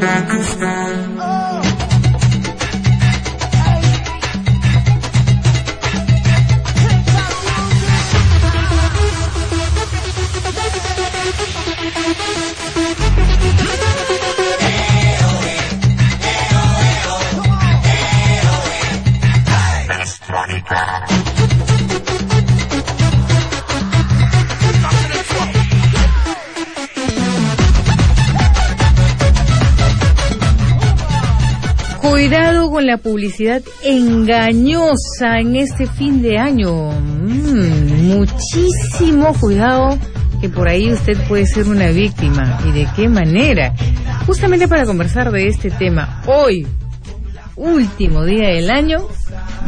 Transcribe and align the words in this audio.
Cuidado 0.00 1.39
la 32.80 32.98
publicidad 32.98 33.62
engañosa 33.84 35.38
en 35.40 35.56
este 35.56 35.86
fin 35.86 36.22
de 36.22 36.38
año. 36.38 36.90
Mm, 36.90 38.16
muchísimo 38.16 39.34
cuidado 39.38 39.98
que 40.40 40.48
por 40.48 40.68
ahí 40.68 40.90
usted 40.92 41.16
puede 41.28 41.46
ser 41.46 41.68
una 41.68 41.90
víctima. 41.90 42.58
¿Y 42.66 42.72
de 42.72 42.88
qué 42.96 43.08
manera? 43.08 43.74
Justamente 44.26 44.68
para 44.68 44.86
conversar 44.86 45.30
de 45.30 45.48
este 45.48 45.70
tema, 45.70 46.22
hoy, 46.26 46.66
último 47.56 48.24
día 48.24 48.48
del 48.48 48.70
año, 48.70 49.06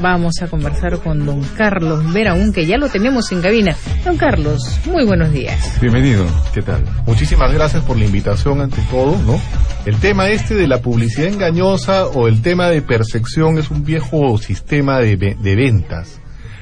vamos 0.00 0.34
a 0.42 0.48
conversar 0.48 0.98
con 0.98 1.24
don 1.24 1.42
Carlos 1.56 2.12
Veraún, 2.12 2.52
que 2.52 2.66
ya 2.66 2.76
lo 2.78 2.88
tenemos 2.88 3.30
en 3.32 3.40
cabina. 3.42 3.76
Don 4.04 4.16
Carlos, 4.16 4.80
muy 4.86 5.04
buenos 5.04 5.32
días. 5.32 5.78
Bienvenido, 5.80 6.24
¿qué 6.52 6.62
tal? 6.62 6.82
Muchísimas 7.06 7.52
gracias 7.52 7.84
por 7.84 7.96
la 7.98 8.04
invitación 8.04 8.60
ante 8.60 8.80
todo, 8.90 9.16
¿no? 9.26 9.40
El 9.84 9.96
tema 9.96 10.28
este 10.28 10.54
de 10.54 10.66
la 10.66 10.80
publicidad 10.80 11.28
engañosa 11.28 12.06
o 12.06 12.28
el 12.28 12.42
tema 12.42 12.68
de 12.68 12.82
percepción 12.82 13.58
es 13.58 13.70
un 13.70 13.84
viejo 13.84 14.38
sistema 14.38 14.98
de, 15.00 15.16
de 15.16 15.56
ventas. 15.56 16.20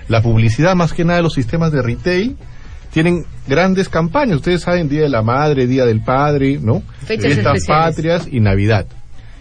La 0.09 0.23
publicidad, 0.23 0.75
más 0.75 0.93
que 0.93 1.05
nada 1.05 1.19
de 1.19 1.23
los 1.23 1.35
sistemas 1.35 1.71
de 1.73 1.83
retail, 1.83 2.37
tienen 2.93 3.25
grandes 3.47 3.89
campañas. 3.89 4.37
Ustedes 4.37 4.63
saben, 4.63 4.89
Día 4.89 5.03
de 5.03 5.09
la 5.09 5.23
Madre, 5.23 5.67
Día 5.67 5.87
del 5.87 6.03
Padre, 6.03 6.59
¿no? 6.61 6.83
Fechas 7.07 7.27
Estas 7.27 7.57
especiales. 7.59 7.95
patrias 7.97 8.29
y 8.31 8.41
Navidad, 8.41 8.87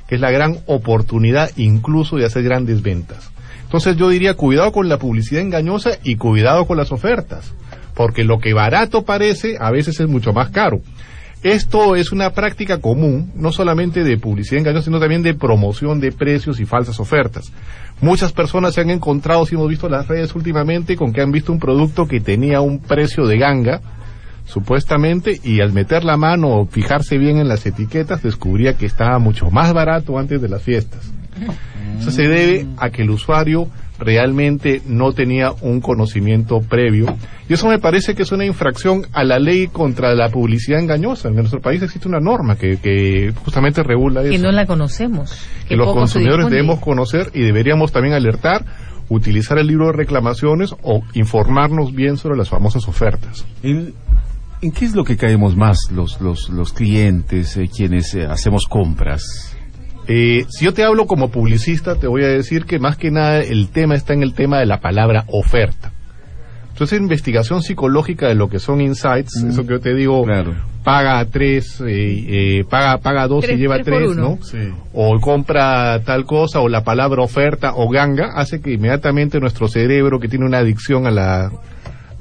que 0.08 0.16
es 0.16 0.22
la 0.22 0.30
gran 0.30 0.60
oportunidad 0.68 1.50
incluso 1.58 2.18
de 2.18 2.26
hacer 2.26 2.44
grandes 2.44 2.84
ventas. 2.84 3.32
Entonces 3.70 3.98
yo 3.98 4.10
diría, 4.10 4.34
cuidado 4.34 4.72
con 4.72 4.90
la 4.90 4.98
publicidad 4.98 5.44
engañosa 5.44 5.92
y 6.04 6.16
cuidado 6.16 6.66
con 6.66 6.76
las 6.76 6.92
ofertas, 6.92 7.54
porque 7.94 8.24
lo 8.24 8.40
que 8.40 8.56
barato 8.56 9.04
parece 9.04 9.58
a 9.60 9.70
veces 9.70 10.00
es 10.00 10.08
mucho 10.08 10.34
más 10.34 10.50
caro. 10.50 10.82
Esto 11.44 11.96
es 11.96 12.12
una 12.12 12.32
práctica 12.32 12.80
común, 12.80 13.32
no 13.36 13.52
solamente 13.52 14.04
de 14.04 14.18
publicidad 14.18 14.62
engañosa, 14.62 14.86
sino 14.86 15.00
también 15.00 15.22
de 15.22 15.36
promoción 15.36 16.00
de 16.00 16.12
precios 16.12 16.60
y 16.60 16.66
falsas 16.66 17.00
ofertas. 17.00 17.54
Muchas 18.02 18.34
personas 18.34 18.74
se 18.74 18.82
han 18.82 18.90
encontrado, 18.90 19.46
si 19.46 19.54
hemos 19.54 19.70
visto 19.70 19.88
las 19.88 20.08
redes 20.08 20.34
últimamente, 20.34 20.96
con 20.96 21.14
que 21.14 21.22
han 21.22 21.32
visto 21.32 21.52
un 21.52 21.60
producto 21.60 22.08
que 22.08 22.22
tenía 22.22 22.62
un 22.62 22.80
precio 22.80 23.28
de 23.28 23.38
ganga, 23.38 23.82
supuestamente, 24.46 25.40
y 25.44 25.62
al 25.62 25.74
meter 25.74 26.04
la 26.04 26.18
mano 26.18 26.58
o 26.58 26.66
fijarse 26.66 27.20
bien 27.20 27.38
en 27.38 27.48
las 27.48 27.68
etiquetas, 27.68 28.24
descubría 28.24 28.74
que 28.74 28.88
estaba 28.88 29.20
mucho 29.20 29.52
más 29.52 29.74
barato 29.74 30.18
antes 30.18 30.42
de 30.42 30.50
las 30.50 30.64
fiestas. 30.64 31.12
Eso 32.00 32.12
se 32.12 32.24
debe 32.24 32.66
a 32.78 32.90
que 32.90 33.02
el 33.02 33.10
usuario 33.10 33.68
realmente 34.00 34.82
no 34.86 35.12
tenía 35.12 35.52
un 35.62 35.82
conocimiento 35.82 36.62
previo. 36.62 37.14
Y 37.48 37.54
eso 37.54 37.68
me 37.68 37.80
parece 37.80 38.16
que 38.16 38.24
es 38.24 38.32
una 38.32 38.46
infracción 38.46 39.06
a 39.12 39.24
la 39.24 39.40
ley 39.40 39.68
contra 39.68 40.16
la 40.16 40.30
publicidad 40.30 40.80
engañosa. 40.80 41.28
En 41.28 41.36
nuestro 41.36 41.60
país 41.60 41.82
existe 41.82 42.08
una 42.08 42.20
norma 42.20 42.56
que, 42.56 42.78
que 42.78 43.34
justamente 43.44 43.84
regula 43.84 44.22
eso. 44.22 44.32
Que 44.32 44.40
no 44.40 44.52
la 44.52 44.66
conocemos. 44.66 45.38
que 45.68 45.76
los 45.76 45.94
consumidores 45.94 46.50
debemos 46.50 46.80
conocer 46.80 47.30
y 47.34 47.42
deberíamos 47.42 47.92
también 47.92 48.16
alertar, 48.16 48.66
utilizar 49.10 49.58
el 49.58 49.68
libro 49.68 49.88
de 49.88 49.94
reclamaciones 49.94 50.74
o 50.82 51.02
informarnos 51.14 51.94
bien 51.94 52.18
sobre 52.18 52.38
las 52.38 52.50
famosas 52.50 52.88
ofertas. 52.88 53.46
¿En, 53.64 53.94
en 54.62 54.72
qué 54.72 54.86
es 54.86 54.96
lo 54.96 55.04
que 55.04 55.18
caemos 55.18 55.56
más 55.58 55.78
los, 55.92 56.22
los, 56.22 56.50
los 56.50 56.74
clientes, 56.74 57.58
eh, 57.58 57.70
quienes 57.76 58.14
eh, 58.16 58.26
hacemos 58.26 58.66
compras? 58.66 59.58
Eh, 60.12 60.46
si 60.50 60.66
yo 60.66 60.74
te 60.74 60.84
hablo 60.84 61.06
como 61.06 61.30
publicista, 61.30 61.96
te 61.96 62.08
voy 62.08 62.24
a 62.24 62.28
decir 62.28 62.66
que 62.66 62.80
más 62.80 62.98
que 62.98 63.12
nada 63.12 63.42
el 63.42 63.70
tema 63.70 63.94
está 63.96 64.14
en 64.14 64.24
el 64.24 64.34
tema 64.34 64.58
de 64.60 64.66
la 64.66 64.80
palabra 64.82 65.24
oferta. 65.28 65.92
Entonces, 66.72 67.00
investigación 67.00 67.62
psicológica 67.62 68.28
de 68.28 68.36
lo 68.36 68.50
que 68.50 68.58
son 68.58 68.82
insights, 68.82 69.44
Mm. 69.44 69.50
eso 69.50 69.64
que 69.64 69.74
yo 69.74 69.80
te 69.82 69.94
digo, 69.94 70.24
Claro. 70.24 70.56
paga 70.84 71.24
tres, 71.26 71.80
eh, 71.82 71.90
eh, 72.60 72.64
paga, 72.70 72.98
paga 73.00 73.28
dos 73.28 73.44
Tres- 73.46 73.58
y 73.58 73.60
lleva 73.62 73.80
tres. 73.84 74.16
¿no? 74.16 74.40
Sí. 74.42 74.58
O 74.94 75.20
compra 75.20 76.00
tal 76.06 76.26
cosa, 76.26 76.62
o 76.62 76.70
la 76.70 76.84
palabra 76.84 77.22
oferta 77.22 77.74
o 77.76 77.90
ganga, 77.90 78.32
hace 78.34 78.62
que 78.62 78.72
inmediatamente 78.74 79.40
nuestro 79.40 79.68
cerebro, 79.68 80.20
que 80.20 80.28
tiene 80.30 80.46
una 80.46 80.60
adicción 80.60 81.06
a 81.06 81.12
la, 81.12 81.52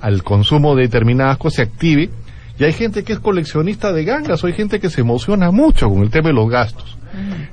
al 0.01 0.23
consumo 0.25 0.75
de 0.75 0.83
determinadas 0.83 1.39
cosas, 1.39 1.57
se 1.57 1.63
active. 1.63 2.11
Y 2.59 2.65
hay 2.65 2.73
gente 2.73 3.05
que 3.05 3.13
es 3.13 3.21
coleccionista 3.21 3.93
de 3.93 4.05
gangas, 4.05 4.43
o 4.43 4.47
hay 4.49 4.53
gente 4.53 4.81
que 4.81 4.91
se 4.91 5.03
emociona 5.03 5.51
mucho 5.51 5.89
con 5.89 6.03
el 6.03 6.11
tema 6.11 6.29
de 6.29 6.35
los 6.35 6.51
gastos. 6.51 6.99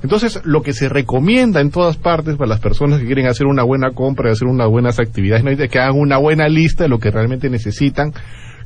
Entonces, 0.02 0.40
lo 0.44 0.62
que 0.62 0.72
se 0.72 0.88
recomienda 0.88 1.60
en 1.60 1.70
todas 1.70 1.96
partes 1.96 2.36
para 2.36 2.48
las 2.48 2.60
personas 2.60 3.00
que 3.00 3.06
quieren 3.06 3.26
hacer 3.26 3.46
una 3.46 3.62
buena 3.62 3.92
compra 3.92 4.28
y 4.28 4.32
hacer 4.32 4.48
unas 4.48 4.68
buenas 4.68 4.98
actividades, 4.98 5.44
¿no? 5.44 5.50
es 5.50 5.70
que 5.70 5.78
hagan 5.78 5.98
una 5.98 6.18
buena 6.18 6.48
lista 6.48 6.84
de 6.84 6.88
lo 6.88 6.98
que 6.98 7.10
realmente 7.10 7.48
necesitan, 7.48 8.12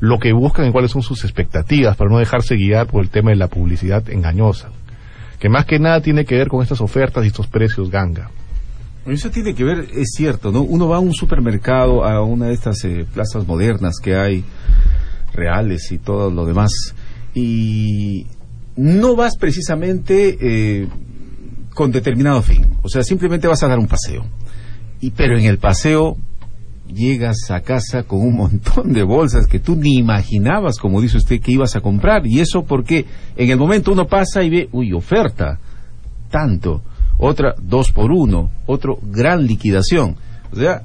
lo 0.00 0.18
que 0.18 0.32
buscan 0.32 0.66
y 0.66 0.72
cuáles 0.72 0.90
son 0.90 1.02
sus 1.02 1.24
expectativas, 1.24 1.96
para 1.96 2.10
no 2.10 2.18
dejarse 2.18 2.56
guiar 2.56 2.86
por 2.86 3.02
el 3.02 3.10
tema 3.10 3.30
de 3.30 3.36
la 3.36 3.48
publicidad 3.48 4.08
engañosa, 4.08 4.70
que 5.38 5.48
más 5.48 5.66
que 5.66 5.78
nada 5.78 6.00
tiene 6.00 6.24
que 6.24 6.36
ver 6.36 6.48
con 6.48 6.62
estas 6.62 6.80
ofertas 6.80 7.24
y 7.24 7.28
estos 7.28 7.46
precios 7.46 7.90
ganga. 7.90 8.30
Eso 9.06 9.30
tiene 9.30 9.54
que 9.54 9.64
ver, 9.64 9.86
es 9.94 10.12
cierto, 10.14 10.52
¿no? 10.52 10.62
Uno 10.62 10.88
va 10.88 10.96
a 10.96 11.00
un 11.00 11.14
supermercado, 11.14 12.04
a 12.04 12.22
una 12.22 12.46
de 12.46 12.54
estas 12.54 12.84
eh, 12.84 13.06
plazas 13.12 13.46
modernas 13.46 13.94
que 14.02 14.14
hay, 14.14 14.44
reales 15.32 15.90
y 15.92 15.98
todo 15.98 16.30
lo 16.30 16.46
demás, 16.46 16.70
y 17.34 18.26
no 18.76 19.16
vas 19.16 19.36
precisamente 19.36 20.36
eh, 20.40 20.88
con 21.74 21.92
determinado 21.92 22.42
fin. 22.42 22.66
O 22.82 22.88
sea, 22.88 23.02
simplemente 23.02 23.46
vas 23.46 23.62
a 23.62 23.68
dar 23.68 23.78
un 23.78 23.86
paseo. 23.86 24.24
Y 25.00 25.10
pero 25.10 25.38
en 25.38 25.44
el 25.44 25.58
paseo 25.58 26.16
llegas 26.92 27.50
a 27.50 27.60
casa 27.60 28.02
con 28.02 28.20
un 28.20 28.36
montón 28.36 28.92
de 28.92 29.02
bolsas 29.02 29.46
que 29.46 29.60
tú 29.60 29.76
ni 29.76 29.96
imaginabas, 29.96 30.78
como 30.78 31.00
dice 31.00 31.18
usted, 31.18 31.40
que 31.40 31.52
ibas 31.52 31.76
a 31.76 31.80
comprar. 31.80 32.26
Y 32.26 32.40
eso 32.40 32.64
porque 32.64 33.06
en 33.36 33.50
el 33.50 33.58
momento 33.58 33.92
uno 33.92 34.06
pasa 34.06 34.42
y 34.42 34.50
ve, 34.50 34.68
uy, 34.72 34.92
oferta, 34.92 35.58
tanto. 36.30 36.82
Otra, 37.18 37.54
dos 37.60 37.92
por 37.92 38.10
uno. 38.10 38.50
Otro, 38.66 38.98
gran 39.02 39.46
liquidación. 39.46 40.16
O 40.52 40.56
sea, 40.56 40.82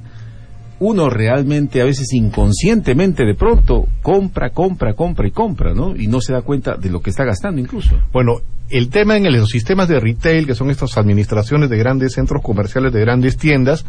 uno 0.78 1.08
realmente 1.08 1.80
a 1.80 1.84
veces 1.84 2.12
inconscientemente 2.12 3.24
de 3.24 3.34
pronto 3.34 3.86
compra, 4.02 4.50
compra, 4.50 4.94
compra 4.94 5.26
y 5.26 5.30
compra, 5.30 5.72
¿no? 5.72 5.96
Y 5.96 6.06
no 6.06 6.20
se 6.20 6.32
da 6.32 6.42
cuenta 6.42 6.76
de 6.76 6.90
lo 6.90 7.00
que 7.00 7.10
está 7.10 7.24
gastando 7.24 7.60
incluso. 7.60 7.98
Bueno, 8.12 8.40
el 8.68 8.88
tema 8.90 9.16
en 9.16 9.24
los 9.32 9.48
sistemas 9.48 9.88
de 9.88 10.00
retail, 10.00 10.46
que 10.46 10.54
son 10.54 10.70
estas 10.70 10.96
administraciones 10.98 11.70
de 11.70 11.78
grandes 11.78 12.14
centros 12.14 12.42
comerciales, 12.42 12.92
de 12.92 13.00
grandes 13.00 13.36
tiendas, 13.36 13.86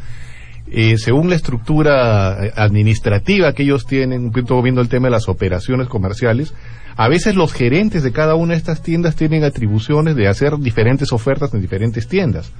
eh, 0.70 0.98
según 0.98 1.30
la 1.30 1.36
estructura 1.36 2.46
eh, 2.46 2.52
administrativa 2.56 3.54
que 3.54 3.64
ellos 3.64 3.86
tienen, 3.86 4.26
un 4.26 4.32
poquito 4.32 4.62
viendo 4.62 4.82
el 4.82 4.90
tema 4.90 5.08
de 5.08 5.12
las 5.12 5.30
operaciones 5.30 5.88
comerciales, 5.88 6.54
a 6.98 7.08
veces 7.08 7.36
los 7.36 7.54
gerentes 7.54 8.04
de 8.04 8.12
cada 8.12 8.36
una 8.36 8.54
de 8.54 8.58
estas 8.58 8.82
tiendas 8.82 9.16
tienen 9.16 9.44
atribuciones 9.44 10.16
de 10.16 10.28
hacer 10.28 10.58
diferentes 10.58 11.14
ofertas 11.14 11.54
en 11.54 11.62
diferentes 11.62 12.08
tiendas. 12.08 12.52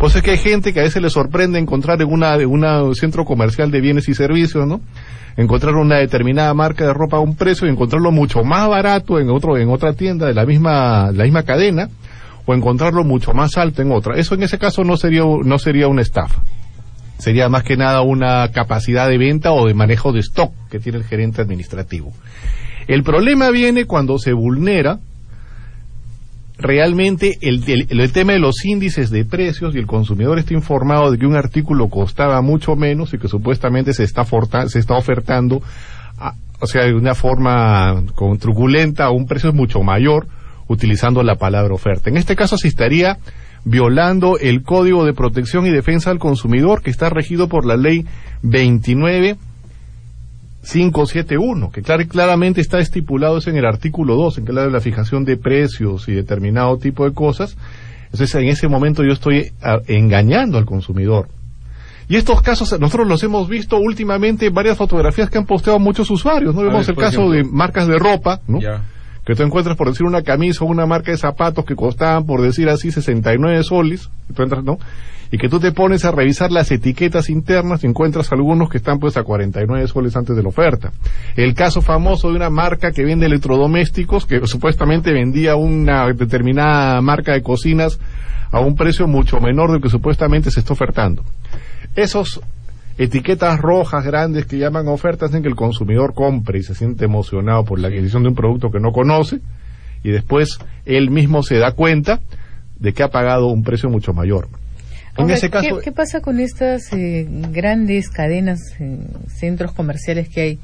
Pues 0.00 0.16
es 0.16 0.22
que 0.22 0.30
hay 0.30 0.38
gente 0.38 0.72
que 0.72 0.80
a 0.80 0.84
veces 0.84 1.02
le 1.02 1.10
sorprende 1.10 1.58
encontrar 1.58 2.00
en 2.00 2.10
una, 2.10 2.34
una 2.38 2.94
centro 2.94 3.26
comercial 3.26 3.70
de 3.70 3.82
bienes 3.82 4.08
y 4.08 4.14
servicios, 4.14 4.66
¿no? 4.66 4.80
Encontrar 5.36 5.74
una 5.74 5.96
determinada 5.96 6.54
marca 6.54 6.86
de 6.86 6.94
ropa 6.94 7.18
a 7.18 7.20
un 7.20 7.36
precio 7.36 7.66
y 7.66 7.70
encontrarlo 7.70 8.10
mucho 8.10 8.42
más 8.42 8.66
barato 8.66 9.20
en 9.20 9.28
otro, 9.28 9.58
en 9.58 9.68
otra 9.68 9.92
tienda 9.92 10.26
de 10.26 10.32
la 10.32 10.46
misma, 10.46 11.12
la 11.12 11.24
misma 11.24 11.42
cadena, 11.42 11.90
o 12.46 12.54
encontrarlo 12.54 13.04
mucho 13.04 13.34
más 13.34 13.58
alto 13.58 13.82
en 13.82 13.92
otra. 13.92 14.16
Eso 14.16 14.34
en 14.34 14.42
ese 14.42 14.56
caso 14.58 14.84
no 14.84 14.96
sería, 14.96 15.22
no 15.22 15.58
sería 15.58 15.86
una 15.86 16.00
estafa. 16.00 16.44
Sería 17.18 17.50
más 17.50 17.62
que 17.62 17.76
nada 17.76 18.00
una 18.00 18.50
capacidad 18.52 19.06
de 19.06 19.18
venta 19.18 19.52
o 19.52 19.66
de 19.66 19.74
manejo 19.74 20.12
de 20.12 20.20
stock 20.20 20.50
que 20.70 20.80
tiene 20.80 20.96
el 20.96 21.04
gerente 21.04 21.42
administrativo. 21.42 22.10
El 22.88 23.02
problema 23.02 23.50
viene 23.50 23.84
cuando 23.84 24.18
se 24.18 24.32
vulnera 24.32 24.98
realmente 26.60 27.38
el, 27.40 27.62
el, 27.88 28.12
tema 28.12 28.34
de 28.34 28.38
los 28.38 28.64
índices 28.64 29.10
de 29.10 29.24
precios 29.24 29.74
y 29.74 29.78
el 29.78 29.86
consumidor 29.86 30.38
está 30.38 30.54
informado 30.54 31.10
de 31.10 31.18
que 31.18 31.26
un 31.26 31.34
artículo 31.34 31.88
costaba 31.88 32.40
mucho 32.42 32.76
menos 32.76 33.14
y 33.14 33.18
que 33.18 33.28
supuestamente 33.28 33.94
se 33.94 34.04
está, 34.04 34.24
se 34.68 34.78
está 34.78 34.94
ofertando, 34.94 35.62
o 36.60 36.66
sea, 36.66 36.84
de 36.84 36.94
una 36.94 37.14
forma 37.14 38.04
con 38.14 38.38
truculenta 38.38 39.06
a 39.06 39.10
un 39.10 39.26
precio 39.26 39.52
mucho 39.52 39.82
mayor 39.82 40.26
utilizando 40.68 41.22
la 41.22 41.36
palabra 41.36 41.74
oferta. 41.74 42.10
En 42.10 42.16
este 42.16 42.36
caso 42.36 42.58
se 42.58 42.68
estaría 42.68 43.18
violando 43.64 44.38
el 44.38 44.62
Código 44.62 45.04
de 45.04 45.14
Protección 45.14 45.66
y 45.66 45.70
Defensa 45.70 46.10
del 46.10 46.18
Consumidor 46.18 46.82
que 46.82 46.90
está 46.90 47.10
regido 47.10 47.48
por 47.48 47.66
la 47.66 47.76
Ley 47.76 48.04
29 48.42 49.36
571, 50.62 51.70
que 51.70 51.82
claramente 51.82 52.60
está 52.60 52.78
estipulado 52.78 53.38
en 53.46 53.56
el 53.56 53.64
artículo 53.64 54.16
2, 54.16 54.38
en 54.38 54.44
que 54.44 54.50
habla 54.50 54.64
de 54.64 54.70
la 54.70 54.80
fijación 54.80 55.24
de 55.24 55.36
precios 55.36 56.08
y 56.08 56.12
determinado 56.12 56.76
tipo 56.76 57.04
de 57.04 57.14
cosas. 57.14 57.56
Entonces, 58.04 58.34
en 58.34 58.48
ese 58.48 58.68
momento 58.68 59.02
yo 59.04 59.12
estoy 59.12 59.52
ah, 59.62 59.78
engañando 59.86 60.58
al 60.58 60.66
consumidor. 60.66 61.28
Y 62.08 62.16
estos 62.16 62.42
casos 62.42 62.78
nosotros 62.80 63.06
los 63.06 63.22
hemos 63.22 63.48
visto 63.48 63.78
últimamente 63.78 64.46
en 64.46 64.54
varias 64.54 64.76
fotografías 64.76 65.30
que 65.30 65.38
han 65.38 65.46
posteado 65.46 65.78
muchos 65.78 66.10
usuarios. 66.10 66.54
No 66.54 66.62
vemos 66.62 66.88
el 66.88 66.96
caso 66.96 67.30
de 67.30 67.44
marcas 67.44 67.86
de 67.86 67.98
ropa, 67.98 68.40
¿no? 68.48 68.58
Que 69.24 69.34
tú 69.34 69.42
encuentras 69.42 69.76
por 69.76 69.88
decir 69.88 70.06
una 70.06 70.22
camisa 70.22 70.64
o 70.64 70.68
una 70.68 70.86
marca 70.86 71.10
de 71.10 71.18
zapatos 71.18 71.64
que 71.64 71.76
costaban 71.76 72.24
por 72.26 72.40
decir 72.42 72.68
así 72.68 72.90
69 72.90 73.62
soles, 73.62 74.10
y 74.28 74.32
tú 74.32 74.42
entras, 74.42 74.64
¿no? 74.64 74.78
y 75.32 75.38
que 75.38 75.48
tú 75.48 75.60
te 75.60 75.72
pones 75.72 76.04
a 76.04 76.10
revisar 76.10 76.50
las 76.50 76.70
etiquetas 76.70 77.30
internas 77.30 77.84
y 77.84 77.86
encuentras 77.86 78.32
algunos 78.32 78.68
que 78.68 78.78
están 78.78 78.98
pues 78.98 79.16
a 79.16 79.22
49 79.22 79.86
soles 79.86 80.16
antes 80.16 80.34
de 80.34 80.42
la 80.42 80.48
oferta. 80.48 80.92
El 81.36 81.54
caso 81.54 81.82
famoso 81.82 82.28
de 82.28 82.36
una 82.36 82.50
marca 82.50 82.90
que 82.90 83.04
vende 83.04 83.26
electrodomésticos 83.26 84.26
que 84.26 84.44
supuestamente 84.46 85.12
vendía 85.12 85.54
una 85.54 86.12
determinada 86.12 87.00
marca 87.00 87.32
de 87.32 87.42
cocinas 87.42 88.00
a 88.50 88.58
un 88.58 88.74
precio 88.74 89.06
mucho 89.06 89.38
menor 89.40 89.70
del 89.70 89.80
que 89.80 89.88
supuestamente 89.88 90.50
se 90.50 90.60
está 90.60 90.72
ofertando. 90.72 91.22
Esos 91.94 92.40
etiquetas 92.98 93.60
rojas 93.60 94.04
grandes 94.04 94.46
que 94.46 94.58
llaman 94.58 94.88
ofertas 94.88 95.34
en 95.34 95.42
que 95.42 95.48
el 95.48 95.56
consumidor 95.56 96.14
compre 96.14 96.58
y 96.58 96.62
se 96.62 96.74
siente 96.74 97.04
emocionado 97.04 97.64
por 97.64 97.78
la 97.78 97.88
adquisición 97.88 98.22
de 98.22 98.30
un 98.30 98.34
producto 98.34 98.70
que 98.70 98.80
no 98.80 98.92
conoce 98.92 99.40
y 100.02 100.10
después 100.10 100.58
él 100.84 101.10
mismo 101.10 101.42
se 101.42 101.58
da 101.58 101.72
cuenta 101.72 102.20
de 102.78 102.92
que 102.92 103.02
ha 103.02 103.08
pagado 103.08 103.48
un 103.48 103.62
precio 103.62 103.90
mucho 103.90 104.12
mayor. 104.12 104.48
¿qué, 105.84 105.92
pasa 105.92 106.20
con 106.20 106.40
estas 106.40 106.92
eh, 106.92 107.26
grandes 107.28 108.10
cadenas, 108.10 108.60
eh, 108.78 108.98
centros 109.28 109.72
comerciales 109.72 110.28
que 110.28 110.40
hay, 110.40 110.58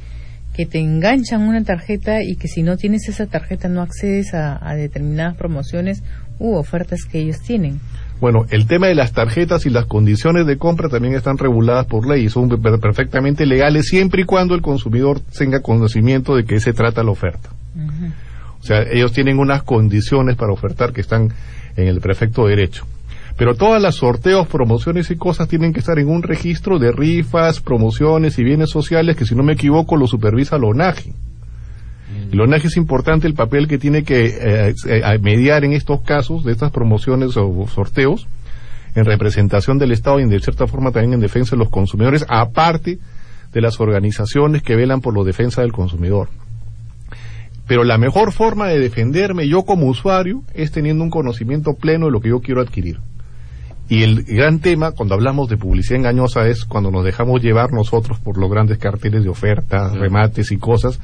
que 0.54 0.64
te 0.64 0.78
enganchan 0.78 1.42
una 1.42 1.62
tarjeta 1.64 2.22
y 2.22 2.36
que 2.36 2.48
si 2.48 2.62
no 2.62 2.76
tienes 2.76 3.08
esa 3.08 3.26
tarjeta 3.26 3.68
no 3.68 3.82
accedes 3.82 4.32
a, 4.32 4.74
determinadas 4.74 5.36
promociones 5.36 6.02
u 6.38 6.54
ofertas 6.54 7.00
que 7.04 7.18
ellos 7.18 7.40
tienen? 7.40 7.80
Bueno, 8.20 8.46
el 8.48 8.66
tema 8.66 8.86
de 8.86 8.94
las 8.94 9.12
tarjetas 9.12 9.66
y 9.66 9.70
las 9.70 9.84
condiciones 9.84 10.46
de 10.46 10.56
compra 10.56 10.88
también 10.88 11.14
están 11.14 11.36
reguladas 11.36 11.86
por 11.86 12.08
ley 12.08 12.24
y 12.24 12.28
son 12.30 12.48
perfectamente 12.48 13.44
legales 13.44 13.88
siempre 13.88 14.22
y 14.22 14.24
cuando 14.24 14.54
el 14.54 14.62
consumidor 14.62 15.20
tenga 15.20 15.60
conocimiento 15.60 16.34
de 16.34 16.44
qué 16.44 16.58
se 16.58 16.72
trata 16.72 17.02
la 17.02 17.10
oferta. 17.10 17.50
O 18.58 18.62
sea, 18.62 18.82
ellos 18.82 19.12
tienen 19.12 19.38
unas 19.38 19.62
condiciones 19.62 20.36
para 20.36 20.52
ofertar 20.52 20.92
que 20.92 21.02
están 21.02 21.32
en 21.76 21.88
el 21.88 22.00
perfecto 22.00 22.46
derecho. 22.46 22.86
Pero 23.36 23.54
todas 23.54 23.82
las 23.82 23.96
sorteos, 23.96 24.48
promociones 24.48 25.10
y 25.10 25.16
cosas 25.16 25.46
tienen 25.46 25.74
que 25.74 25.80
estar 25.80 25.98
en 25.98 26.08
un 26.08 26.22
registro 26.22 26.78
de 26.78 26.90
rifas, 26.90 27.60
promociones 27.60 28.38
y 28.38 28.44
bienes 28.44 28.70
sociales 28.70 29.14
que 29.14 29.26
si 29.26 29.34
no 29.34 29.42
me 29.42 29.52
equivoco 29.52 29.96
lo 29.96 30.06
supervisa 30.06 30.58
la 30.58 30.68
ONAGI. 30.68 31.12
Mm. 32.08 32.32
Y 32.32 32.36
la 32.36 32.44
ONAGI 32.44 32.66
es 32.68 32.76
importante 32.76 33.26
el 33.26 33.34
papel 33.34 33.68
que 33.68 33.78
tiene 33.78 34.04
que 34.04 34.26
eh, 34.26 34.74
eh, 34.86 35.18
mediar 35.20 35.64
en 35.64 35.72
estos 35.72 36.00
casos 36.02 36.44
de 36.44 36.52
estas 36.52 36.70
promociones 36.70 37.36
o 37.36 37.66
sorteos 37.68 38.26
en 38.94 39.04
representación 39.04 39.78
del 39.78 39.92
Estado 39.92 40.20
y 40.20 40.28
de 40.28 40.40
cierta 40.40 40.66
forma 40.66 40.90
también 40.90 41.14
en 41.14 41.20
defensa 41.20 41.54
de 41.54 41.58
los 41.58 41.68
consumidores, 41.68 42.24
aparte 42.28 42.98
de 43.52 43.60
las 43.60 43.78
organizaciones 43.78 44.62
que 44.62 44.74
velan 44.74 45.00
por 45.00 45.16
la 45.16 45.22
defensa 45.22 45.60
del 45.60 45.72
consumidor. 45.72 46.28
Pero 47.66 47.84
la 47.84 47.98
mejor 47.98 48.32
forma 48.32 48.68
de 48.68 48.78
defenderme 48.78 49.48
yo 49.48 49.64
como 49.64 49.86
usuario 49.86 50.42
es 50.54 50.70
teniendo 50.70 51.04
un 51.04 51.10
conocimiento 51.10 51.74
pleno 51.74 52.06
de 52.06 52.12
lo 52.12 52.20
que 52.20 52.30
yo 52.30 52.40
quiero 52.40 52.60
adquirir. 52.60 53.00
Y 53.88 54.02
el 54.02 54.24
gran 54.24 54.60
tema 54.60 54.92
cuando 54.92 55.14
hablamos 55.14 55.48
de 55.48 55.56
publicidad 55.56 55.98
engañosa 55.98 56.48
es 56.48 56.64
cuando 56.64 56.90
nos 56.90 57.04
dejamos 57.04 57.42
llevar 57.42 57.72
nosotros 57.72 58.18
por 58.18 58.38
los 58.38 58.50
grandes 58.50 58.78
carteles 58.78 59.22
de 59.22 59.28
ofertas, 59.28 59.94
remates 59.94 60.50
y 60.52 60.56
cosas 60.56 61.00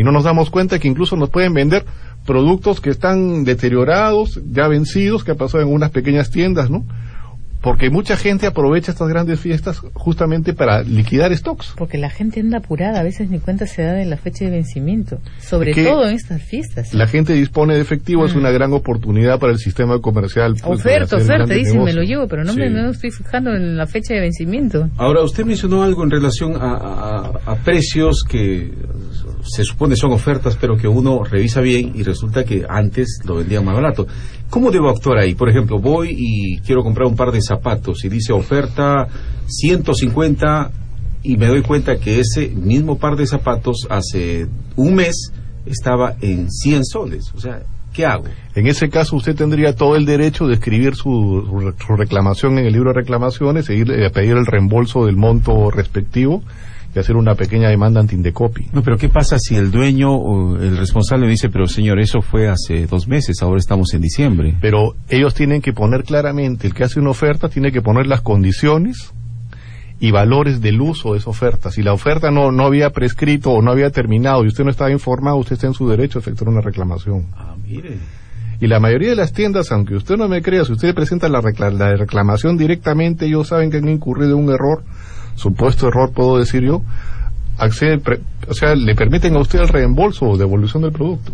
y 0.00 0.02
no 0.02 0.12
nos 0.12 0.24
damos 0.24 0.48
cuenta 0.48 0.78
que 0.78 0.88
incluso 0.88 1.14
nos 1.14 1.28
pueden 1.28 1.52
vender 1.52 1.84
productos 2.24 2.80
que 2.80 2.88
están 2.88 3.44
deteriorados, 3.44 4.40
ya 4.50 4.66
vencidos, 4.66 5.24
que 5.24 5.32
ha 5.32 5.34
pasado 5.34 5.62
en 5.62 5.68
unas 5.68 5.90
pequeñas 5.90 6.30
tiendas, 6.30 6.70
¿no? 6.70 6.86
porque 7.60 7.90
mucha 7.90 8.16
gente 8.16 8.46
aprovecha 8.46 8.92
estas 8.92 9.08
grandes 9.08 9.38
fiestas 9.38 9.80
justamente 9.92 10.54
para 10.54 10.82
liquidar 10.82 11.36
stocks. 11.36 11.74
Porque 11.76 11.98
la 11.98 12.08
gente 12.08 12.40
anda 12.40 12.58
apurada, 12.58 13.00
a 13.00 13.02
veces 13.02 13.28
ni 13.28 13.38
cuenta 13.38 13.66
se 13.66 13.82
da 13.82 13.92
de 13.92 14.06
la 14.06 14.16
fecha 14.16 14.46
de 14.46 14.50
vencimiento, 14.50 15.20
sobre 15.40 15.74
todo 15.74 16.06
en 16.06 16.14
estas 16.14 16.42
fiestas. 16.42 16.94
La 16.94 17.06
gente 17.06 17.34
dispone 17.34 17.74
de 17.74 17.82
efectivo, 17.82 18.24
es 18.24 18.34
mm. 18.34 18.38
una 18.38 18.50
gran 18.50 18.72
oportunidad 18.72 19.38
para 19.38 19.52
el 19.52 19.58
sistema 19.58 20.00
comercial. 20.00 20.54
Pues, 20.62 20.80
oferta, 20.80 21.16
oferta, 21.16 21.52
dice, 21.52 21.78
me 21.78 21.92
lo 21.92 22.02
llevo, 22.02 22.26
pero 22.28 22.44
no 22.44 22.54
me 22.54 22.70
no 22.70 22.90
estoy 22.90 23.10
fijando 23.10 23.54
en 23.54 23.76
la 23.76 23.86
fecha 23.86 24.14
de 24.14 24.20
vencimiento. 24.20 24.88
Ahora, 24.96 25.22
usted 25.22 25.44
mencionó 25.44 25.82
algo 25.82 26.02
en 26.04 26.10
relación 26.10 26.54
a, 26.58 27.30
a 27.44 27.56
precios 27.56 28.24
que 28.26 28.72
se 29.44 29.64
supone 29.64 29.96
son 29.96 30.12
ofertas, 30.12 30.56
pero 30.60 30.76
que 30.76 30.88
uno 30.88 31.24
revisa 31.24 31.60
bien 31.60 31.92
y 31.94 32.02
resulta 32.02 32.44
que 32.44 32.64
antes 32.68 33.20
lo 33.24 33.36
vendían 33.36 33.64
más 33.64 33.74
barato. 33.74 34.06
¿Cómo 34.48 34.70
debo 34.70 34.88
actuar 34.88 35.18
ahí? 35.18 35.34
Por 35.34 35.48
ejemplo, 35.48 35.78
voy 35.78 36.14
y 36.16 36.58
quiero 36.60 36.82
comprar 36.82 37.06
un 37.06 37.16
par 37.16 37.30
de 37.30 37.40
zapatos 37.40 38.04
y 38.04 38.08
dice 38.08 38.32
oferta 38.32 39.06
150 39.46 40.70
y 41.22 41.36
me 41.36 41.46
doy 41.46 41.62
cuenta 41.62 41.96
que 41.98 42.20
ese 42.20 42.48
mismo 42.48 42.98
par 42.98 43.16
de 43.16 43.26
zapatos 43.26 43.86
hace 43.90 44.46
un 44.76 44.94
mes 44.94 45.32
estaba 45.66 46.14
en 46.20 46.50
100 46.50 46.84
soles. 46.84 47.32
O 47.34 47.40
sea, 47.40 47.62
¿qué 47.92 48.06
hago? 48.06 48.24
En 48.54 48.66
ese 48.66 48.88
caso 48.88 49.16
usted 49.16 49.34
tendría 49.34 49.74
todo 49.74 49.96
el 49.96 50.06
derecho 50.06 50.46
de 50.46 50.54
escribir 50.54 50.96
su, 50.96 51.74
reclamación 51.96 52.58
en 52.58 52.66
el 52.66 52.72
libro 52.72 52.90
de 52.90 53.00
reclamaciones 53.00 53.68
e 53.68 53.76
ir 53.76 53.92
a 54.04 54.10
pedir 54.10 54.36
el 54.36 54.46
reembolso 54.46 55.06
del 55.06 55.16
monto 55.16 55.70
respectivo 55.70 56.42
y 56.94 56.98
hacer 56.98 57.16
una 57.16 57.34
pequeña 57.34 57.68
demanda 57.68 58.00
anti-indecopy. 58.00 58.68
No, 58.72 58.82
pero 58.82 58.96
¿qué 58.96 59.08
pasa 59.08 59.38
si 59.38 59.54
el 59.54 59.70
dueño 59.70 60.12
o 60.12 60.56
el 60.56 60.76
responsable 60.76 61.28
dice, 61.28 61.48
pero 61.48 61.66
señor, 61.66 62.00
eso 62.00 62.20
fue 62.20 62.48
hace 62.48 62.86
dos 62.86 63.06
meses, 63.06 63.36
ahora 63.42 63.58
estamos 63.58 63.94
en 63.94 64.00
diciembre? 64.00 64.56
Pero 64.60 64.94
ellos 65.08 65.34
tienen 65.34 65.62
que 65.62 65.72
poner 65.72 66.04
claramente, 66.04 66.66
el 66.66 66.74
que 66.74 66.84
hace 66.84 66.98
una 66.98 67.10
oferta 67.10 67.48
tiene 67.48 67.70
que 67.70 67.82
poner 67.82 68.06
las 68.06 68.22
condiciones 68.22 69.12
y 70.00 70.10
valores 70.10 70.60
del 70.60 70.80
uso 70.80 71.12
de 71.12 71.18
esa 71.18 71.30
oferta. 71.30 71.70
Si 71.70 71.82
la 71.82 71.92
oferta 71.92 72.30
no, 72.30 72.50
no 72.50 72.64
había 72.64 72.90
prescrito 72.90 73.50
o 73.50 73.62
no 73.62 73.70
había 73.70 73.90
terminado 73.90 74.44
y 74.44 74.48
usted 74.48 74.64
no 74.64 74.70
estaba 74.70 74.90
informado, 74.90 75.36
usted 75.36 75.54
está 75.54 75.66
en 75.66 75.74
su 75.74 75.88
derecho 75.88 76.18
a 76.18 76.22
efectuar 76.22 76.48
una 76.48 76.62
reclamación. 76.62 77.26
Ah, 77.36 77.54
mire. 77.62 77.98
Y 78.60 78.66
la 78.66 78.80
mayoría 78.80 79.10
de 79.10 79.16
las 79.16 79.32
tiendas, 79.32 79.70
aunque 79.72 79.94
usted 79.94 80.16
no 80.16 80.28
me 80.28 80.42
crea, 80.42 80.64
si 80.64 80.72
usted 80.72 80.94
presenta 80.94 81.28
la, 81.28 81.40
la 81.40 81.96
reclamación 81.96 82.58
directamente, 82.58 83.26
ellos 83.26 83.48
saben 83.48 83.70
que 83.70 83.78
han 83.78 83.88
incurrido 83.88 84.38
en 84.38 84.44
un 84.44 84.52
error 84.52 84.82
supuesto 85.40 85.88
error, 85.88 86.12
puedo 86.12 86.38
decir 86.38 86.62
yo, 86.62 86.82
accede, 87.58 88.00
o 88.48 88.54
sea, 88.54 88.74
le 88.74 88.94
permiten 88.94 89.34
a 89.36 89.40
usted 89.40 89.60
el 89.60 89.68
reembolso 89.68 90.26
o 90.26 90.36
devolución 90.36 90.82
del 90.82 90.92
producto. 90.92 91.32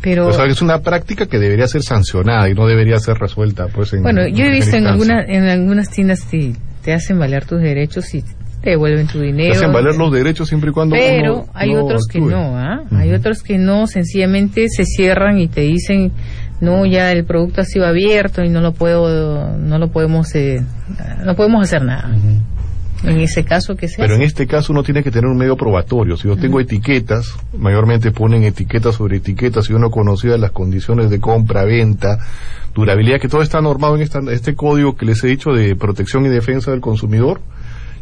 Pero 0.00 0.28
o 0.28 0.32
sea, 0.32 0.46
es 0.46 0.62
una 0.62 0.78
práctica 0.78 1.26
que 1.26 1.38
debería 1.38 1.66
ser 1.66 1.82
sancionada 1.82 2.48
y 2.48 2.54
no 2.54 2.66
debería 2.66 2.98
ser 2.98 3.18
resuelta 3.18 3.66
pues 3.68 3.92
en 3.92 4.02
Bueno, 4.02 4.26
yo 4.28 4.44
he 4.44 4.50
visto 4.50 4.76
en 4.76 4.86
alguna, 4.86 5.22
en 5.26 5.44
algunas 5.44 5.90
tiendas 5.90 6.24
que 6.24 6.54
te 6.82 6.94
hacen 6.94 7.18
valer 7.18 7.44
tus 7.44 7.60
derechos 7.60 8.14
y 8.14 8.24
te 8.62 8.70
devuelven 8.70 9.06
tu 9.06 9.20
dinero. 9.20 9.52
Te 9.52 9.58
hacen 9.58 9.72
valer 9.72 9.96
los 9.96 10.12
derechos 10.12 10.48
siempre 10.48 10.70
y 10.70 10.72
cuando 10.72 10.94
Pero 10.94 11.46
hay 11.54 11.74
otros 11.74 12.06
que 12.06 12.20
no, 12.20 12.58
¿ah? 12.58 12.82
Hay 12.92 13.12
otros 13.12 13.42
que 13.42 13.58
no, 13.58 13.86
sencillamente 13.86 14.68
se 14.68 14.84
cierran 14.84 15.38
y 15.38 15.48
te 15.48 15.62
dicen 15.62 16.12
no 16.60 16.84
ya 16.84 17.10
el 17.10 17.24
producto 17.24 17.62
ha 17.62 17.64
sido 17.64 17.86
abierto 17.86 18.44
y 18.44 18.50
no 18.50 18.60
lo 18.60 18.72
puedo 18.72 19.56
no 19.56 19.78
lo 19.78 19.88
podemos 19.88 20.34
eh, 20.34 20.62
no 21.24 21.34
podemos 21.34 21.62
hacer 21.62 21.82
nada 21.82 22.14
en 23.02 23.18
ese 23.18 23.44
caso 23.44 23.76
que 23.76 23.88
sea 23.88 24.04
pero 24.04 24.14
en 24.16 24.22
este 24.22 24.46
caso 24.46 24.72
uno 24.72 24.82
tiene 24.82 25.02
que 25.02 25.10
tener 25.10 25.26
un 25.30 25.38
medio 25.38 25.56
probatorio. 25.56 26.18
Si 26.18 26.28
yo 26.28 26.36
tengo 26.36 26.60
etiquetas 26.60 27.34
mayormente 27.56 28.10
ponen 28.10 28.44
etiquetas 28.44 28.96
sobre 28.96 29.18
etiquetas. 29.18 29.70
Y 29.70 29.72
uno 29.72 29.90
conocía 29.90 30.36
las 30.36 30.50
condiciones 30.50 31.08
de 31.08 31.18
compra 31.18 31.64
venta 31.64 32.18
durabilidad 32.74 33.20
que 33.20 33.28
todo 33.28 33.42
está 33.42 33.60
normado 33.60 33.96
en 33.96 34.02
este 34.02 34.54
código 34.54 34.96
que 34.96 35.06
les 35.06 35.24
he 35.24 35.28
dicho 35.28 35.50
de 35.50 35.74
protección 35.76 36.26
y 36.26 36.28
defensa 36.28 36.70
del 36.70 36.80
consumidor 36.80 37.40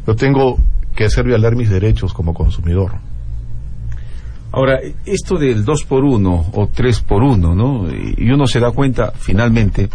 yo 0.06 0.16
tengo 0.16 0.58
que 0.94 1.04
hacer 1.04 1.24
violar 1.24 1.56
mis 1.56 1.70
derechos 1.70 2.12
como 2.12 2.34
consumidor 2.34 2.92
Ahora, 4.50 4.80
esto 5.04 5.36
del 5.36 5.64
2 5.64 5.84
por 5.84 6.04
1 6.04 6.46
o 6.52 6.68
3 6.68 7.00
por 7.02 7.22
1, 7.22 7.54
¿no? 7.54 7.86
Y 7.92 8.30
uno 8.30 8.46
se 8.46 8.60
da 8.60 8.70
cuenta 8.70 9.12
finalmente 9.14 9.88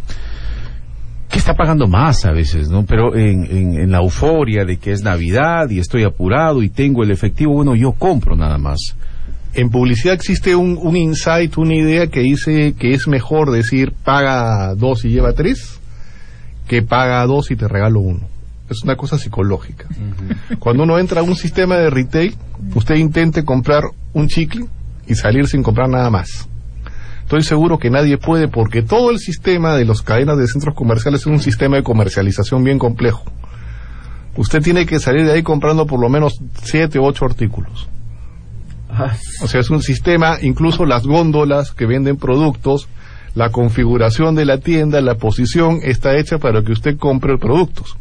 que 1.27 1.39
está 1.39 1.55
pagando 1.55 1.87
más 1.87 2.25
a 2.25 2.31
veces, 2.31 2.69
¿no? 2.69 2.85
Pero 2.85 3.15
en, 3.15 3.45
en, 3.45 3.79
en, 3.79 3.91
la 3.91 3.97
euforia 3.97 4.63
de 4.63 4.77
que 4.77 4.91
es 4.91 5.01
Navidad 5.01 5.67
y 5.71 5.79
estoy 5.79 6.03
apurado 6.03 6.61
y 6.61 6.69
tengo 6.69 7.01
el 7.01 7.09
efectivo, 7.09 7.53
bueno, 7.53 7.75
yo 7.75 7.93
compro 7.93 8.35
nada 8.35 8.59
más. 8.59 8.95
En 9.55 9.69
publicidad 9.69 10.13
existe 10.13 10.55
un, 10.55 10.77
un 10.79 10.95
insight, 10.95 11.57
una 11.57 11.75
idea 11.75 12.07
que 12.07 12.19
dice 12.19 12.75
que 12.77 12.93
es 12.93 13.07
mejor 13.07 13.49
decir 13.49 13.93
paga 14.03 14.75
dos 14.75 15.03
y 15.05 15.09
lleva 15.09 15.33
tres 15.33 15.79
que 16.67 16.83
paga 16.83 17.25
dos 17.25 17.49
y 17.49 17.55
te 17.55 17.67
regalo 17.67 18.01
uno. 18.01 18.32
Es 18.73 18.83
una 18.83 18.95
cosa 18.95 19.17
psicológica. 19.17 19.87
Cuando 20.59 20.83
uno 20.83 20.97
entra 20.97 21.21
a 21.21 21.23
un 21.23 21.35
sistema 21.35 21.75
de 21.77 21.89
retail, 21.89 22.35
usted 22.75 22.95
intente 22.95 23.45
comprar 23.45 23.83
un 24.13 24.27
chicle 24.27 24.65
y 25.07 25.15
salir 25.15 25.47
sin 25.47 25.63
comprar 25.63 25.89
nada 25.89 26.09
más. 26.09 26.49
Estoy 27.21 27.43
seguro 27.43 27.79
que 27.79 27.89
nadie 27.89 28.17
puede 28.17 28.47
porque 28.47 28.81
todo 28.81 29.09
el 29.09 29.19
sistema 29.19 29.75
de 29.75 29.85
las 29.85 30.01
cadenas 30.01 30.37
de 30.37 30.47
centros 30.47 30.75
comerciales 30.75 31.21
es 31.21 31.27
un 31.27 31.39
sistema 31.39 31.77
de 31.77 31.83
comercialización 31.83 32.63
bien 32.63 32.77
complejo. 32.77 33.23
Usted 34.35 34.61
tiene 34.61 34.85
que 34.85 34.99
salir 34.99 35.25
de 35.25 35.33
ahí 35.33 35.43
comprando 35.43 35.85
por 35.85 35.99
lo 35.99 36.09
menos 36.09 36.33
siete 36.63 36.99
u 36.99 37.05
ocho 37.05 37.25
artículos. 37.25 37.87
O 39.41 39.47
sea, 39.47 39.61
es 39.61 39.69
un 39.69 39.81
sistema, 39.81 40.37
incluso 40.41 40.85
las 40.85 41.05
góndolas 41.05 41.71
que 41.71 41.85
venden 41.85 42.17
productos, 42.17 42.87
la 43.35 43.49
configuración 43.49 44.35
de 44.35 44.45
la 44.45 44.59
tienda, 44.59 45.01
la 45.01 45.15
posición 45.15 45.79
está 45.81 46.15
hecha 46.17 46.37
para 46.37 46.63
que 46.63 46.71
usted 46.71 46.97
compre 46.97 47.37
productos. 47.37 47.97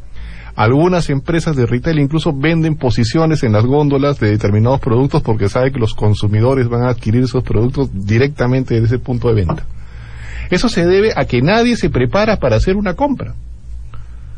Algunas 0.55 1.09
empresas 1.09 1.57
de 1.57 1.65
retail 1.67 1.99
incluso 1.99 2.33
venden 2.35 2.77
posiciones 2.77 3.43
en 3.43 3.53
las 3.53 3.65
góndolas 3.65 4.21
de 4.21 4.31
determinados 4.31 4.81
productos 4.81 5.23
porque 5.23 5.49
sabe 5.49 5.73
que 5.73 5.79
los 5.79 5.95
consumidores 5.95 6.69
van 6.69 6.83
a 6.85 6.91
adquirir 6.91 7.23
esos 7.25 7.43
productos 7.43 7.89
directamente 7.93 8.75
desde 8.75 8.87
ese 8.97 8.99
punto 8.99 9.29
de 9.29 9.35
venta. 9.35 9.65
Eso 10.51 10.69
se 10.69 10.85
debe 10.85 11.13
a 11.17 11.25
que 11.25 11.41
nadie 11.41 11.77
se 11.77 11.89
prepara 11.89 12.37
para 12.37 12.57
hacer 12.57 12.77
una 12.77 12.95
compra. 12.95 13.35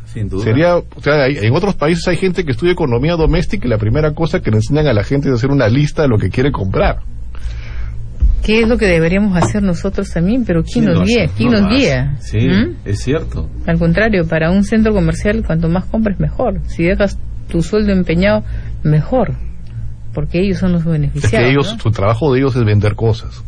Sin 0.06 0.28
duda. 0.28 0.44
Sería, 0.44 0.76
o 0.76 0.84
sea, 1.02 1.24
hay- 1.24 1.38
en 1.38 1.52
otros 1.56 1.74
países 1.74 2.06
hay 2.06 2.16
gente 2.16 2.44
que 2.44 2.52
estudia 2.52 2.72
economía 2.72 3.16
doméstica 3.16 3.66
y 3.66 3.70
la 3.70 3.78
primera 3.78 4.12
cosa 4.14 4.40
que 4.40 4.52
le 4.52 4.58
enseñan 4.58 4.86
a 4.86 4.92
la 4.92 5.02
gente 5.02 5.28
es 5.28 5.34
hacer 5.34 5.50
una 5.50 5.66
lista 5.66 6.02
de 6.02 6.08
lo 6.08 6.18
que 6.18 6.30
quiere 6.30 6.52
comprar. 6.52 7.00
¿Qué 8.44 8.60
es 8.60 8.68
lo 8.68 8.76
que 8.76 8.86
deberíamos 8.86 9.36
hacer 9.36 9.62
nosotros 9.62 10.10
también? 10.10 10.44
Pero 10.44 10.62
¿quién 10.62 10.84
nos 10.84 11.00
hace? 11.00 11.12
guía? 11.12 11.26
¿Quién 11.36 11.50
No 11.52 11.60
nos 11.62 11.70
guía? 11.70 12.16
Sí, 12.20 12.38
¿Mm? 12.46 12.76
es 12.84 13.00
cierto. 13.02 13.48
Al 13.66 13.78
contrario, 13.78 14.26
para 14.28 14.50
un 14.50 14.64
centro 14.64 14.92
comercial, 14.92 15.42
cuanto 15.46 15.68
más 15.68 15.86
compres, 15.86 16.20
mejor. 16.20 16.60
Si 16.66 16.84
dejas 16.84 17.18
tu 17.48 17.62
sueldo 17.62 17.92
empeñado, 17.92 18.44
mejor. 18.82 19.32
Porque 20.12 20.40
ellos 20.40 20.58
son 20.58 20.70
los 20.72 20.82
Es 20.82 20.86
beneficiados. 20.86 21.44
que 21.46 21.50
ellos, 21.50 21.72
¿no? 21.72 21.80
su 21.80 21.90
trabajo 21.90 22.32
de 22.32 22.38
ellos 22.38 22.54
es 22.54 22.64
vender 22.64 22.94
cosas. 22.94 23.42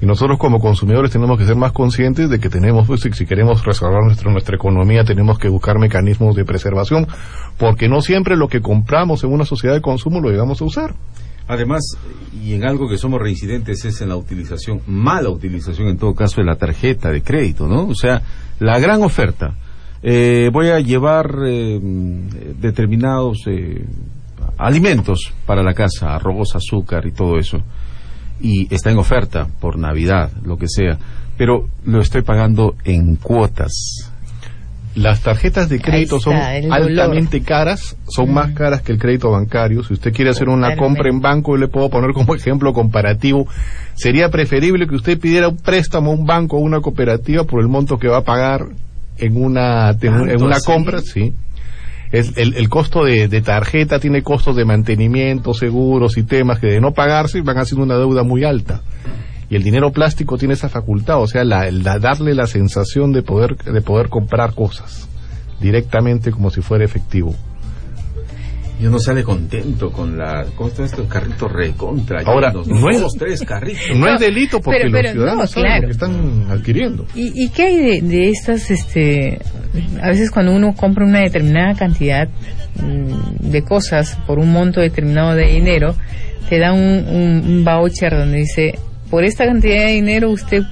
Y 0.00 0.06
nosotros 0.06 0.38
como 0.38 0.58
consumidores 0.58 1.10
tenemos 1.10 1.36
que 1.38 1.44
ser 1.44 1.56
más 1.56 1.72
conscientes 1.72 2.30
de 2.30 2.38
que 2.38 2.48
tenemos, 2.48 2.86
pues, 2.86 3.02
si, 3.02 3.12
si 3.12 3.26
queremos 3.26 3.62
restaurar 3.66 4.02
nuestra, 4.04 4.32
nuestra 4.32 4.56
economía, 4.56 5.04
tenemos 5.04 5.38
que 5.38 5.48
buscar 5.50 5.78
mecanismos 5.78 6.36
de 6.36 6.44
preservación, 6.46 7.06
porque 7.58 7.88
no 7.90 8.00
siempre 8.00 8.36
lo 8.36 8.48
que 8.48 8.60
compramos 8.62 9.24
en 9.24 9.32
una 9.32 9.44
sociedad 9.44 9.74
de 9.74 9.82
consumo 9.82 10.20
lo 10.22 10.30
llegamos 10.30 10.62
a 10.62 10.64
usar. 10.64 10.94
Además, 11.50 11.82
y 12.44 12.54
en 12.54 12.64
algo 12.64 12.88
que 12.88 12.96
somos 12.96 13.20
reincidentes 13.20 13.84
es 13.84 14.00
en 14.02 14.10
la 14.10 14.16
utilización, 14.16 14.82
mala 14.86 15.30
utilización 15.30 15.88
en 15.88 15.98
todo 15.98 16.14
caso 16.14 16.40
de 16.40 16.46
la 16.46 16.54
tarjeta 16.54 17.10
de 17.10 17.22
crédito, 17.22 17.66
¿no? 17.66 17.88
O 17.88 17.94
sea, 17.96 18.22
la 18.60 18.78
gran 18.78 19.02
oferta. 19.02 19.56
Eh, 20.00 20.48
voy 20.52 20.68
a 20.68 20.78
llevar 20.78 21.28
eh, 21.44 21.80
determinados 22.56 23.38
eh, 23.48 23.84
alimentos 24.58 25.34
para 25.44 25.64
la 25.64 25.74
casa, 25.74 26.14
arroz, 26.14 26.54
azúcar 26.54 27.04
y 27.06 27.10
todo 27.10 27.36
eso. 27.36 27.60
Y 28.40 28.72
está 28.72 28.92
en 28.92 28.98
oferta 28.98 29.48
por 29.58 29.76
Navidad, 29.76 30.30
lo 30.44 30.56
que 30.56 30.68
sea. 30.68 30.96
Pero 31.36 31.66
lo 31.84 32.00
estoy 32.00 32.22
pagando 32.22 32.76
en 32.84 33.16
cuotas. 33.16 34.09
Las 34.96 35.20
tarjetas 35.20 35.68
de 35.68 35.80
crédito 35.80 36.18
son 36.18 36.34
dolor. 36.34 36.72
altamente 36.72 37.42
caras, 37.42 37.96
son 38.08 38.32
más 38.34 38.52
caras 38.52 38.82
que 38.82 38.90
el 38.90 38.98
crédito 38.98 39.30
bancario. 39.30 39.84
Si 39.84 39.94
usted 39.94 40.12
quiere 40.12 40.30
hacer 40.30 40.48
una 40.48 40.70
Totalmente. 40.70 40.84
compra 40.84 41.08
en 41.10 41.20
banco, 41.20 41.52
yo 41.52 41.58
le 41.60 41.68
puedo 41.68 41.88
poner 41.90 42.12
como 42.12 42.34
ejemplo 42.34 42.72
comparativo. 42.72 43.46
Sería 43.94 44.30
preferible 44.30 44.88
que 44.88 44.96
usted 44.96 45.18
pidiera 45.18 45.48
un 45.48 45.58
préstamo 45.58 46.10
a 46.10 46.14
un 46.14 46.26
banco 46.26 46.56
o 46.56 46.60
una 46.60 46.80
cooperativa 46.80 47.44
por 47.44 47.60
el 47.60 47.68
monto 47.68 47.98
que 47.98 48.08
va 48.08 48.18
a 48.18 48.24
pagar 48.24 48.66
en 49.18 49.36
una, 49.36 49.90
en 49.90 49.98
¿Tanto 49.98 50.44
una 50.44 50.60
compra, 50.60 51.00
sí. 51.00 51.34
Es 52.10 52.36
el, 52.36 52.54
el 52.54 52.68
costo 52.68 53.04
de, 53.04 53.28
de 53.28 53.40
tarjeta 53.40 54.00
tiene 54.00 54.22
costos 54.22 54.56
de 54.56 54.64
mantenimiento, 54.64 55.54
seguros 55.54 56.18
y 56.18 56.24
temas 56.24 56.58
que 56.58 56.66
de 56.66 56.80
no 56.80 56.90
pagarse 56.92 57.40
van 57.42 57.58
haciendo 57.58 57.84
una 57.84 57.96
deuda 57.96 58.24
muy 58.24 58.42
alta. 58.42 58.82
Y 59.50 59.56
el 59.56 59.62
dinero 59.64 59.90
plástico 59.90 60.38
tiene 60.38 60.54
esa 60.54 60.68
facultad, 60.68 61.20
o 61.20 61.26
sea, 61.26 61.42
la, 61.44 61.68
darle 61.98 62.34
la 62.34 62.46
sensación 62.46 63.12
de 63.12 63.22
poder, 63.22 63.56
de 63.56 63.80
poder 63.82 64.08
comprar 64.08 64.54
cosas 64.54 65.08
directamente 65.60 66.30
como 66.30 66.50
si 66.50 66.60
fuera 66.62 66.84
efectivo. 66.84 67.34
Y 68.80 68.86
uno 68.86 68.98
sale 68.98 69.22
contento 69.24 69.92
con 69.92 70.16
la... 70.16 70.46
¿Cómo 70.56 70.70
están 70.70 70.86
estos 70.86 71.06
carritos 71.06 71.52
recontra? 71.52 72.22
Ahora, 72.24 72.50
no 72.50 72.88
es- 72.90 73.00
dos, 73.00 73.12
tres 73.18 73.42
carritos. 73.42 73.82
No, 73.94 74.06
No, 74.06 74.14
es 74.14 74.20
delito 74.20 74.58
porque 74.60 74.84
pero- 74.90 75.02
los 75.02 75.10
ciudadanos 75.12 75.40
no, 75.42 75.46
saben 75.48 75.66
claro. 75.66 75.80
lo 75.82 75.86
que 75.88 75.92
están 75.92 76.46
adquiriendo. 76.50 77.06
¿Y, 77.14 77.44
y 77.44 77.48
qué 77.50 77.62
hay 77.64 77.76
de, 77.78 78.00
de 78.08 78.30
estas, 78.30 78.70
este, 78.70 79.38
a 80.00 80.08
veces 80.08 80.30
cuando 80.30 80.52
uno 80.52 80.74
compra 80.74 81.04
una 81.04 81.20
determinada 81.20 81.74
cantidad 81.74 82.28
mm, 82.82 83.50
de 83.50 83.62
cosas 83.64 84.16
por 84.26 84.38
un 84.38 84.50
monto 84.50 84.80
determinado 84.80 85.34
de 85.34 85.46
dinero, 85.48 85.94
te 86.48 86.58
da 86.58 86.72
un, 86.72 86.80
un- 87.06 87.44
un 87.46 87.64
voucher 87.64 88.16
donde 88.16 88.38
dice, 88.38 88.78
por 89.10 89.24
esta 89.24 89.44
cantidad 89.44 89.86
de 89.86 89.92
dinero 89.92 90.30
usted 90.30 90.62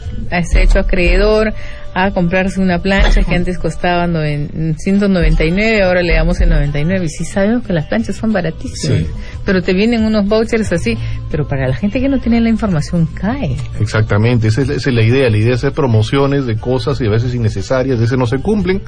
se 0.51 0.59
ha 0.59 0.63
hecho 0.63 0.79
acreedor 0.79 1.53
a 1.95 2.13
comprarse 2.13 2.61
una 2.61 2.79
plancha 2.81 3.23
que 3.25 3.35
antes 3.35 3.59
costaba 3.59 4.07
noven- 4.07 4.77
199, 4.79 5.83
ahora 5.83 6.03
le 6.03 6.15
damos 6.15 6.41
el 6.41 6.49
99. 6.51 7.07
Y 7.07 7.09
sí 7.09 7.25
sabemos 7.25 7.67
que 7.67 7.73
las 7.73 7.87
planchas 7.87 8.15
son 8.17 8.33
baratísimas, 8.33 8.99
Sí. 9.01 9.07
pero 9.45 9.63
te 9.63 9.73
vienen 9.73 10.05
unos 10.05 10.27
vouchers 10.29 10.71
así, 10.73 10.97
pero 11.31 11.49
para 11.49 11.67
la 11.67 11.75
gente 11.75 12.01
que 12.01 12.09
no 12.09 12.21
tiene 12.21 12.41
la 12.41 12.51
información 12.51 13.07
cae. 13.07 13.57
Exactamente, 13.81 14.49
esa 14.49 14.63
es, 14.63 14.69
esa 14.69 14.91
es 14.91 14.95
la 14.95 15.03
idea. 15.03 15.29
La 15.29 15.39
idea 15.39 15.51
es 15.55 15.59
hacer 15.59 15.73
promociones 15.73 16.47
de 16.47 16.57
cosas 16.57 17.01
y 17.01 17.07
a 17.07 17.11
veces 17.11 17.35
innecesarias, 17.35 17.99
a 17.99 18.01
veces 18.03 18.19
no 18.19 18.27
se 18.27 18.39
cumplen, 18.39 18.81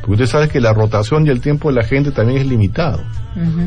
porque 0.00 0.12
usted 0.14 0.26
sabe 0.26 0.48
que 0.48 0.60
la 0.60 0.74
rotación 0.74 1.24
y 1.26 1.30
el 1.30 1.40
tiempo 1.40 1.68
de 1.70 1.76
la 1.76 1.84
gente 1.84 2.10
también 2.10 2.40
es 2.40 2.46
limitado. 2.46 3.02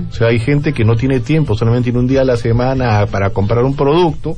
O 0.09 0.13
sea, 0.13 0.27
hay 0.27 0.37
gente 0.37 0.73
que 0.73 0.83
no 0.83 0.95
tiene 0.95 1.21
tiempo, 1.21 1.55
solamente 1.55 1.85
tiene 1.85 1.97
un 1.99 2.07
día 2.07 2.21
a 2.21 2.25
la 2.25 2.35
semana 2.37 3.07
para 3.07 3.31
comprar 3.31 3.63
un 3.63 3.75
producto. 3.75 4.35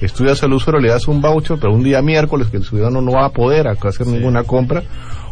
Estudias 0.00 0.42
al 0.42 0.52
usuario, 0.52 0.80
le 0.80 0.88
das 0.88 1.08
un 1.08 1.20
voucher, 1.20 1.58
pero 1.60 1.74
un 1.74 1.82
día 1.82 2.00
miércoles 2.00 2.48
que 2.48 2.56
el 2.56 2.64
ciudadano 2.64 3.00
no 3.02 3.12
va 3.12 3.26
a 3.26 3.30
poder 3.30 3.68
hacer 3.68 4.06
ninguna 4.06 4.44
compra. 4.44 4.82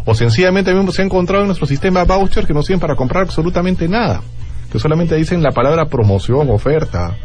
O 0.04 0.14
sencillamente 0.14 0.70
también 0.70 0.90
se 0.92 1.02
ha 1.02 1.04
encontrado 1.04 1.42
en 1.42 1.48
nuestro 1.48 1.66
sistema 1.66 2.04
voucher 2.04 2.46
que 2.46 2.54
no 2.54 2.62
sirven 2.62 2.80
para 2.80 2.94
comprar 2.94 3.24
absolutamente 3.24 3.88
nada. 3.88 4.22
Que 4.70 4.78
solamente 4.78 5.14
dicen 5.16 5.42
la 5.42 5.52
palabra 5.52 5.86
promoción, 5.86 6.50
oferta, 6.50 7.16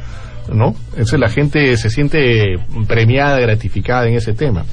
¿no? 0.51 0.75
Entonces 0.91 1.19
la 1.19 1.29
gente 1.29 1.75
se 1.77 1.89
siente 1.89 2.57
premiada, 2.87 3.39
gratificada 3.39 4.07
en 4.07 4.15
ese 4.15 4.33
tema. 4.33 4.63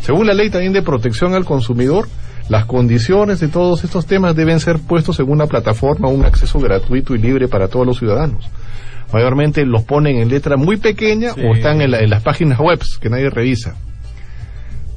Según 0.00 0.26
la 0.26 0.34
ley 0.34 0.50
también 0.50 0.72
de 0.72 0.82
protección 0.82 1.34
al 1.34 1.44
consumidor, 1.44 2.08
las 2.48 2.64
condiciones 2.66 3.40
de 3.40 3.48
todos 3.48 3.84
estos 3.84 4.06
temas 4.06 4.34
deben 4.36 4.60
ser 4.60 4.78
puestos 4.78 5.18
en 5.20 5.30
una 5.30 5.46
plataforma, 5.46 6.08
un 6.08 6.24
acceso 6.24 6.58
gratuito 6.58 7.14
y 7.14 7.18
libre 7.18 7.48
para 7.48 7.68
todos 7.68 7.86
los 7.86 7.98
ciudadanos. 7.98 8.48
Mayormente 9.12 9.64
los 9.66 9.82
ponen 9.84 10.16
en 10.16 10.28
letra 10.28 10.56
muy 10.56 10.76
pequeña 10.78 11.30
Sí. 11.34 11.40
o 11.42 11.54
están 11.54 11.80
en, 11.82 11.90
la- 11.90 12.00
en 12.00 12.10
las 12.10 12.22
páginas 12.22 12.58
web 12.58 12.80
que 13.00 13.10
nadie 13.10 13.30
revisa. 13.30 13.76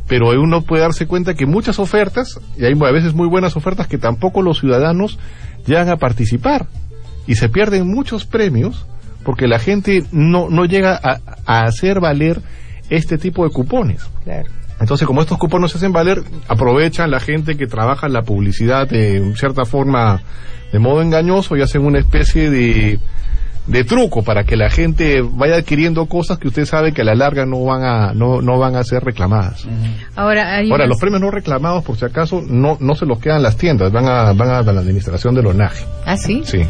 Pero 0.07 0.29
uno 0.39 0.61
puede 0.61 0.83
darse 0.83 1.07
cuenta 1.07 1.33
que 1.33 1.45
muchas 1.45 1.79
ofertas, 1.79 2.39
y 2.57 2.65
hay 2.65 2.73
a 2.73 2.91
veces 2.91 3.13
muy 3.13 3.27
buenas 3.27 3.55
ofertas 3.57 3.87
que 3.87 3.97
tampoco 3.97 4.41
los 4.41 4.59
ciudadanos 4.59 5.17
llegan 5.65 5.89
a 5.89 5.97
participar. 5.97 6.67
Y 7.27 7.35
se 7.35 7.49
pierden 7.49 7.87
muchos 7.87 8.25
premios 8.25 8.85
porque 9.23 9.47
la 9.47 9.57
gente 9.57 10.03
no, 10.11 10.47
no 10.49 10.65
llega 10.65 10.99
a, 11.01 11.19
a 11.47 11.63
hacer 11.63 11.99
valer 11.99 12.39
este 12.91 13.17
tipo 13.17 13.43
de 13.43 13.49
cupones. 13.49 14.03
Claro. 14.23 14.47
Entonces, 14.79 15.07
como 15.07 15.21
estos 15.21 15.37
cupones 15.37 15.71
se 15.71 15.77
hacen 15.77 15.93
valer, 15.93 16.21
aprovechan 16.47 17.09
la 17.11 17.19
gente 17.19 17.55
que 17.55 17.65
trabaja 17.67 18.07
en 18.07 18.13
la 18.13 18.23
publicidad 18.23 18.87
de 18.87 19.33
cierta 19.35 19.65
forma 19.65 20.21
de 20.71 20.79
modo 20.79 21.01
engañoso 21.01 21.55
y 21.55 21.61
hacen 21.61 21.85
una 21.85 21.99
especie 21.99 22.49
de, 22.49 22.99
de 23.67 23.83
truco 23.85 24.21
para 24.23 24.43
que 24.43 24.57
la 24.57 24.69
gente 24.69 25.21
vaya 25.21 25.55
adquiriendo 25.55 26.05
cosas 26.07 26.37
que 26.39 26.49
usted 26.49 26.65
sabe 26.65 26.91
que 26.91 27.01
a 27.03 27.05
la 27.05 27.15
larga 27.15 27.45
no 27.45 27.63
van 27.63 27.83
a, 27.83 28.13
no, 28.13 28.41
no 28.41 28.59
van 28.59 28.75
a 28.75 28.83
ser 28.83 29.01
reclamadas. 29.05 29.65
Ahora, 30.17 30.55
hay 30.57 30.69
Ahora, 30.69 30.83
unas- 30.83 30.89
los 30.89 30.99
premios 30.99 31.21
no 31.21 31.31
reclamados, 31.31 31.81
por 31.85 31.95
si 31.97 32.03
acaso, 32.03 32.43
no, 32.45 32.77
no 32.81 32.95
se 32.95 33.05
los 33.05 33.19
quedan 33.19 33.41
las 33.43 33.55
tiendas, 33.55 33.93
van 33.93 34.07
a, 34.09 34.33
van 34.33 34.49
a 34.49 34.61
la 34.61 34.81
administración 34.81 35.33
del 35.35 35.47
ONAGE. 35.47 35.85
¿Ah, 36.05 36.17
sí? 36.17 36.41
Sí. 36.45 36.63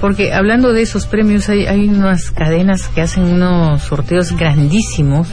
Porque 0.00 0.32
hablando 0.32 0.72
de 0.72 0.82
esos 0.82 1.06
premios, 1.06 1.48
hay, 1.48 1.66
hay 1.66 1.88
unas 1.88 2.30
cadenas 2.30 2.86
que 2.88 3.00
hacen 3.00 3.24
unos 3.24 3.82
sorteos 3.82 4.30
grandísimos. 4.36 5.28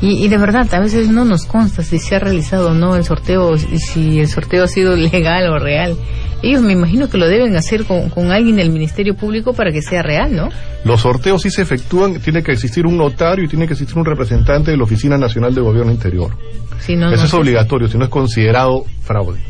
Y, 0.00 0.24
y 0.24 0.28
de 0.28 0.38
verdad, 0.38 0.72
a 0.72 0.78
veces 0.80 1.08
no 1.08 1.24
nos 1.24 1.44
consta 1.44 1.82
si 1.82 1.98
se 1.98 2.14
ha 2.14 2.18
realizado 2.20 2.70
o 2.70 2.74
no 2.74 2.94
el 2.94 3.02
sorteo, 3.04 3.56
si 3.58 4.20
el 4.20 4.28
sorteo 4.28 4.64
ha 4.64 4.68
sido 4.68 4.94
legal 4.96 5.50
o 5.50 5.58
real. 5.58 5.96
Ellos 6.40 6.62
me 6.62 6.72
imagino 6.72 7.10
que 7.10 7.18
lo 7.18 7.26
deben 7.26 7.56
hacer 7.56 7.84
con, 7.84 8.08
con 8.10 8.30
alguien 8.30 8.54
del 8.56 8.70
Ministerio 8.70 9.16
Público 9.16 9.54
para 9.54 9.72
que 9.72 9.82
sea 9.82 10.02
real, 10.02 10.36
¿no? 10.36 10.50
Los 10.84 11.00
sorteos 11.00 11.42
sí 11.42 11.50
se 11.50 11.62
efectúan, 11.62 12.20
tiene 12.20 12.44
que 12.44 12.52
existir 12.52 12.86
un 12.86 12.96
notario 12.96 13.44
y 13.44 13.48
tiene 13.48 13.66
que 13.66 13.72
existir 13.72 13.98
un 13.98 14.04
representante 14.04 14.70
de 14.70 14.76
la 14.76 14.84
Oficina 14.84 15.18
Nacional 15.18 15.52
de 15.52 15.60
Gobierno 15.62 15.90
Interior. 15.90 16.30
Si 16.78 16.94
no, 16.94 17.08
Eso 17.08 17.16
no 17.16 17.24
es 17.24 17.30
sé. 17.30 17.36
obligatorio, 17.36 17.88
si 17.88 17.98
no 17.98 18.04
es 18.04 18.10
considerado 18.10 18.84
fraude. 19.02 19.40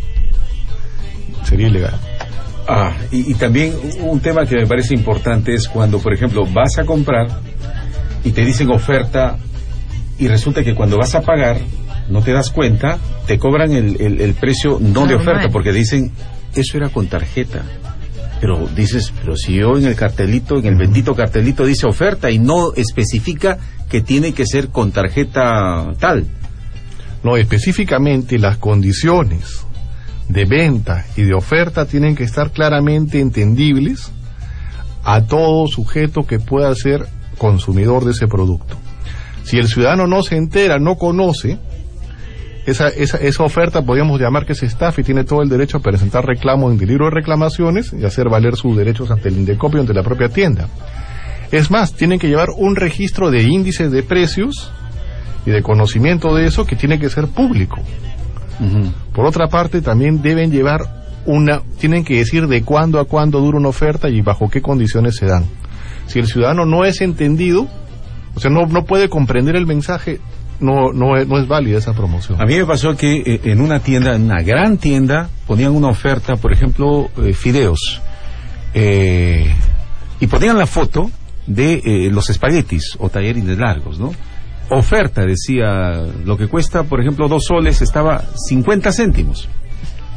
sería 1.44 1.68
ilegal. 1.68 1.94
Ah, 2.66 2.92
y, 3.10 3.32
y 3.32 3.34
también 3.34 3.74
un 4.00 4.20
tema 4.20 4.46
que 4.46 4.56
me 4.56 4.66
parece 4.66 4.94
importante 4.94 5.52
es 5.54 5.68
cuando, 5.68 5.98
por 5.98 6.12
ejemplo, 6.14 6.46
vas 6.46 6.78
a 6.78 6.84
comprar 6.84 7.26
y 8.24 8.30
te 8.32 8.44
dicen 8.46 8.70
oferta 8.70 9.36
y 10.18 10.28
resulta 10.28 10.62
que 10.64 10.74
cuando 10.74 10.96
vas 10.98 11.14
a 11.14 11.22
pagar 11.22 11.58
no 12.08 12.22
te 12.22 12.32
das 12.32 12.50
cuenta, 12.50 12.98
te 13.26 13.38
cobran 13.38 13.72
el, 13.72 14.00
el- 14.00 14.20
el 14.20 14.34
precio 14.34 14.78
no 14.80 15.06
de 15.06 15.14
oferta 15.14 15.48
porque 15.52 15.72
dicen 15.72 16.10
eso 16.54 16.76
era 16.76 16.88
con 16.88 17.06
tarjeta. 17.06 17.62
Pero 18.40 18.68
dices, 18.68 19.12
pero 19.20 19.36
si 19.36 19.54
yo 19.54 19.76
en 19.76 19.84
el 19.86 19.96
cartelito, 19.96 20.58
en 20.58 20.66
el 20.66 20.76
bendito 20.76 21.14
cartelito 21.14 21.64
dice 21.66 21.86
oferta 21.86 22.30
y 22.30 22.38
no 22.38 22.72
especifica 22.74 23.58
que 23.90 24.00
tiene 24.00 24.32
que 24.32 24.46
ser 24.46 24.68
con 24.68 24.92
tarjeta 24.92 25.92
tal. 25.98 26.26
No, 27.24 27.36
específicamente 27.36 28.38
las 28.38 28.58
condiciones 28.58 29.64
de 30.28 30.44
venta 30.44 31.04
y 31.16 31.22
de 31.22 31.34
oferta 31.34 31.84
tienen 31.86 32.14
que 32.14 32.22
estar 32.24 32.52
claramente 32.52 33.18
entendibles 33.20 34.12
a 35.04 35.22
todo 35.22 35.66
sujeto 35.66 36.24
que 36.26 36.38
pueda 36.38 36.72
ser 36.74 37.06
consumidor 37.38 38.04
de 38.04 38.12
ese 38.12 38.28
producto. 38.28 38.76
Si 39.48 39.56
el 39.56 39.66
ciudadano 39.66 40.06
no 40.06 40.22
se 40.22 40.36
entera, 40.36 40.78
no 40.78 40.96
conoce, 40.96 41.56
esa, 42.66 42.88
esa, 42.88 43.16
esa 43.16 43.44
oferta 43.44 43.80
podríamos 43.80 44.20
llamar 44.20 44.44
que 44.44 44.52
es 44.52 44.62
estafa 44.62 45.00
y 45.00 45.04
tiene 45.04 45.24
todo 45.24 45.40
el 45.40 45.48
derecho 45.48 45.78
a 45.78 45.80
presentar 45.80 46.26
reclamos 46.26 46.74
en 46.74 46.78
el 46.78 46.86
libro 46.86 47.06
de 47.06 47.12
reclamaciones 47.12 47.94
y 47.94 48.04
hacer 48.04 48.28
valer 48.28 48.56
sus 48.56 48.76
derechos 48.76 49.10
ante 49.10 49.30
el 49.30 49.38
Indecopio, 49.38 49.80
ante 49.80 49.94
la 49.94 50.02
propia 50.02 50.28
tienda. 50.28 50.68
Es 51.50 51.70
más, 51.70 51.94
tienen 51.94 52.18
que 52.18 52.28
llevar 52.28 52.48
un 52.58 52.76
registro 52.76 53.30
de 53.30 53.42
índices 53.44 53.90
de 53.90 54.02
precios 54.02 54.70
y 55.46 55.50
de 55.50 55.62
conocimiento 55.62 56.34
de 56.34 56.44
eso 56.44 56.66
que 56.66 56.76
tiene 56.76 56.98
que 56.98 57.08
ser 57.08 57.26
público. 57.28 57.78
Por 59.14 59.24
otra 59.24 59.48
parte, 59.48 59.80
también 59.80 60.20
deben 60.20 60.50
llevar 60.50 60.82
una, 61.24 61.62
tienen 61.78 62.04
que 62.04 62.18
decir 62.18 62.48
de 62.48 62.64
cuándo 62.64 63.00
a 63.00 63.06
cuándo 63.06 63.40
dura 63.40 63.56
una 63.56 63.70
oferta 63.70 64.10
y 64.10 64.20
bajo 64.20 64.50
qué 64.50 64.60
condiciones 64.60 65.16
se 65.16 65.24
dan. 65.24 65.46
Si 66.06 66.18
el 66.18 66.26
ciudadano 66.26 66.66
no 66.66 66.84
es 66.84 67.00
entendido, 67.00 67.66
o 68.38 68.40
sea, 68.40 68.52
no, 68.52 68.66
no 68.66 68.84
puede 68.84 69.08
comprender 69.08 69.56
el 69.56 69.66
mensaje, 69.66 70.20
no, 70.60 70.92
no, 70.92 71.16
es, 71.16 71.26
no 71.26 71.40
es 71.40 71.48
válida 71.48 71.78
esa 71.78 71.92
promoción. 71.92 72.40
A 72.40 72.46
mí 72.46 72.56
me 72.56 72.64
pasó 72.64 72.96
que 72.96 73.16
eh, 73.16 73.40
en 73.42 73.60
una 73.60 73.80
tienda, 73.80 74.14
en 74.14 74.26
una 74.26 74.42
gran 74.42 74.78
tienda, 74.78 75.28
ponían 75.44 75.72
una 75.72 75.88
oferta, 75.88 76.36
por 76.36 76.52
ejemplo, 76.52 77.10
eh, 77.16 77.32
fideos. 77.32 78.00
Eh, 78.74 79.52
y 80.20 80.26
ponían 80.28 80.56
la 80.56 80.66
foto 80.66 81.10
de 81.48 81.82
eh, 81.84 82.10
los 82.12 82.30
espaguetis 82.30 82.96
o 83.00 83.08
tallarines 83.08 83.58
largos, 83.58 83.98
¿no? 83.98 84.12
Oferta, 84.70 85.26
decía, 85.26 86.00
lo 86.24 86.36
que 86.36 86.46
cuesta, 86.46 86.84
por 86.84 87.00
ejemplo, 87.00 87.26
dos 87.26 87.46
soles 87.46 87.82
estaba 87.82 88.22
50 88.48 88.92
céntimos. 88.92 89.48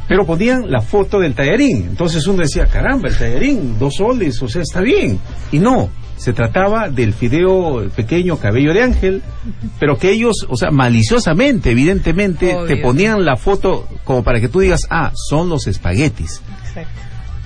Pero 0.06 0.24
ponían 0.24 0.70
la 0.70 0.80
foto 0.80 1.18
del 1.18 1.34
tallarín. 1.34 1.88
Entonces 1.88 2.24
uno 2.28 2.42
decía, 2.42 2.66
caramba, 2.66 3.08
el 3.08 3.18
tallarín, 3.18 3.80
dos 3.80 3.94
soles, 3.96 4.40
o 4.42 4.48
sea, 4.48 4.62
está 4.62 4.80
bien. 4.80 5.18
Y 5.50 5.58
no, 5.58 5.90
se 6.22 6.32
trataba 6.32 6.88
del 6.88 7.12
fideo 7.12 7.88
pequeño 7.96 8.36
cabello 8.36 8.72
de 8.72 8.82
ángel, 8.82 9.22
pero 9.80 9.98
que 9.98 10.12
ellos, 10.12 10.46
o 10.48 10.56
sea, 10.56 10.70
maliciosamente, 10.70 11.72
evidentemente, 11.72 12.54
Obvio. 12.54 12.66
te 12.66 12.76
ponían 12.76 13.24
la 13.24 13.34
foto 13.34 13.88
como 14.04 14.22
para 14.22 14.40
que 14.40 14.46
tú 14.46 14.60
digas, 14.60 14.82
ah, 14.88 15.10
son 15.14 15.48
los 15.48 15.66
espaguetis. 15.66 16.40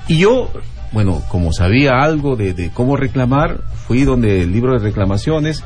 Y 0.09 0.19
yo, 0.19 0.51
bueno, 0.93 1.23
como 1.29 1.55
sabía 1.55 2.03
algo 2.03 2.37
de, 2.37 2.53
de 2.53 2.69
cómo 2.69 2.99
reclamar, 2.99 3.63
fui 3.87 4.05
donde 4.05 4.43
el 4.43 4.53
libro 4.53 4.73
de 4.75 4.85
reclamaciones, 4.85 5.65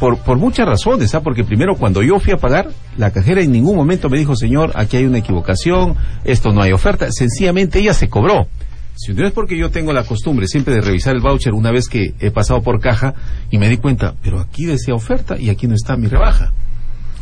por, 0.00 0.18
por 0.18 0.36
muchas 0.36 0.66
razones, 0.66 1.14
¿ah? 1.14 1.20
porque 1.20 1.44
primero 1.44 1.76
cuando 1.76 2.02
yo 2.02 2.18
fui 2.18 2.32
a 2.32 2.36
pagar, 2.36 2.70
la 2.96 3.12
cajera 3.12 3.42
en 3.42 3.52
ningún 3.52 3.76
momento 3.76 4.10
me 4.10 4.18
dijo, 4.18 4.34
señor, 4.34 4.72
aquí 4.74 4.96
hay 4.96 5.04
una 5.04 5.18
equivocación, 5.18 5.94
esto 6.24 6.50
no 6.50 6.62
hay 6.62 6.72
oferta, 6.72 7.06
sencillamente 7.12 7.78
ella 7.78 7.94
se 7.94 8.08
cobró. 8.08 8.48
Si 8.96 9.12
no 9.12 9.26
es 9.26 9.32
porque 9.32 9.58
yo 9.58 9.70
tengo 9.70 9.92
la 9.92 10.04
costumbre 10.04 10.46
siempre 10.46 10.74
de 10.74 10.80
revisar 10.80 11.14
el 11.14 11.20
voucher 11.20 11.52
una 11.52 11.72
vez 11.72 11.88
que 11.88 12.14
he 12.20 12.30
pasado 12.30 12.62
por 12.62 12.80
caja 12.80 13.14
y 13.50 13.58
me 13.58 13.68
di 13.68 13.76
cuenta, 13.76 14.14
pero 14.22 14.40
aquí 14.40 14.66
decía 14.66 14.94
oferta 14.94 15.38
y 15.38 15.50
aquí 15.50 15.66
no 15.66 15.74
está 15.74 15.96
mi 15.96 16.06
rebaja. 16.06 16.52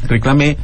Reclamé, 0.06 0.58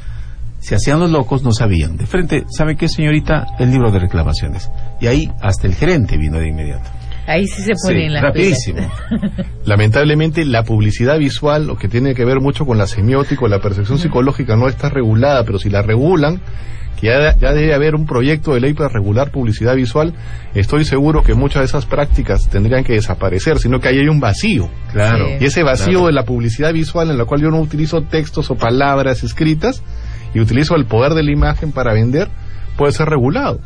se 0.58 0.74
hacían 0.74 1.00
los 1.00 1.10
locos, 1.10 1.42
no 1.42 1.52
sabían. 1.52 1.96
De 1.96 2.06
frente, 2.06 2.44
¿sabe 2.48 2.76
qué, 2.76 2.88
señorita? 2.88 3.46
El 3.58 3.70
libro 3.70 3.90
de 3.90 4.00
reclamaciones. 4.00 4.70
Y 5.00 5.06
ahí 5.06 5.30
hasta 5.40 5.66
el 5.66 5.74
gerente 5.74 6.18
vino 6.18 6.38
de 6.38 6.48
inmediato. 6.48 6.90
Ahí 7.28 7.46
sí 7.46 7.62
se 7.62 7.72
pone 7.74 8.00
Sí, 8.00 8.06
en 8.06 8.12
la 8.14 8.20
rapidísimo. 8.22 8.78
Lamentablemente, 9.66 10.44
la 10.44 10.62
publicidad 10.64 11.18
visual, 11.18 11.66
lo 11.66 11.76
que 11.76 11.88
tiene 11.88 12.14
que 12.14 12.24
ver 12.24 12.40
mucho 12.40 12.64
con 12.64 12.78
la 12.78 12.86
semiótica, 12.86 13.44
o 13.44 13.48
la 13.48 13.60
percepción 13.60 13.98
psicológica, 13.98 14.56
no 14.56 14.66
está 14.66 14.88
regulada, 14.88 15.44
pero 15.44 15.58
si 15.58 15.68
la 15.68 15.82
regulan, 15.82 16.40
que 16.98 17.08
ya, 17.08 17.36
ya 17.36 17.52
debe 17.52 17.74
haber 17.74 17.94
un 17.94 18.06
proyecto 18.06 18.54
de 18.54 18.60
ley 18.60 18.72
para 18.72 18.88
regular 18.88 19.30
publicidad 19.30 19.76
visual, 19.76 20.14
estoy 20.54 20.84
seguro 20.84 21.22
que 21.22 21.34
muchas 21.34 21.60
de 21.60 21.66
esas 21.66 21.84
prácticas 21.86 22.48
tendrían 22.48 22.82
que 22.82 22.94
desaparecer, 22.94 23.58
sino 23.58 23.78
que 23.78 23.88
ahí 23.88 23.98
hay 23.98 24.08
un 24.08 24.20
vacío. 24.20 24.68
Claro. 24.92 25.26
Sí. 25.26 25.34
Y 25.40 25.44
ese 25.44 25.62
vacío 25.62 25.90
Claro. 26.00 26.06
de 26.06 26.12
la 26.12 26.24
publicidad 26.24 26.72
visual 26.72 27.10
en 27.10 27.18
la 27.18 27.24
cual 27.26 27.42
yo 27.42 27.50
no 27.50 27.60
utilizo 27.60 28.02
textos 28.02 28.50
o 28.50 28.56
palabras 28.56 29.22
escritas 29.22 29.82
y 30.34 30.40
utilizo 30.40 30.74
el 30.76 30.86
poder 30.86 31.12
de 31.12 31.22
la 31.22 31.30
imagen 31.32 31.72
para 31.72 31.92
vender, 31.92 32.28
puede 32.76 32.92
ser 32.92 33.08
regulado. 33.08 33.60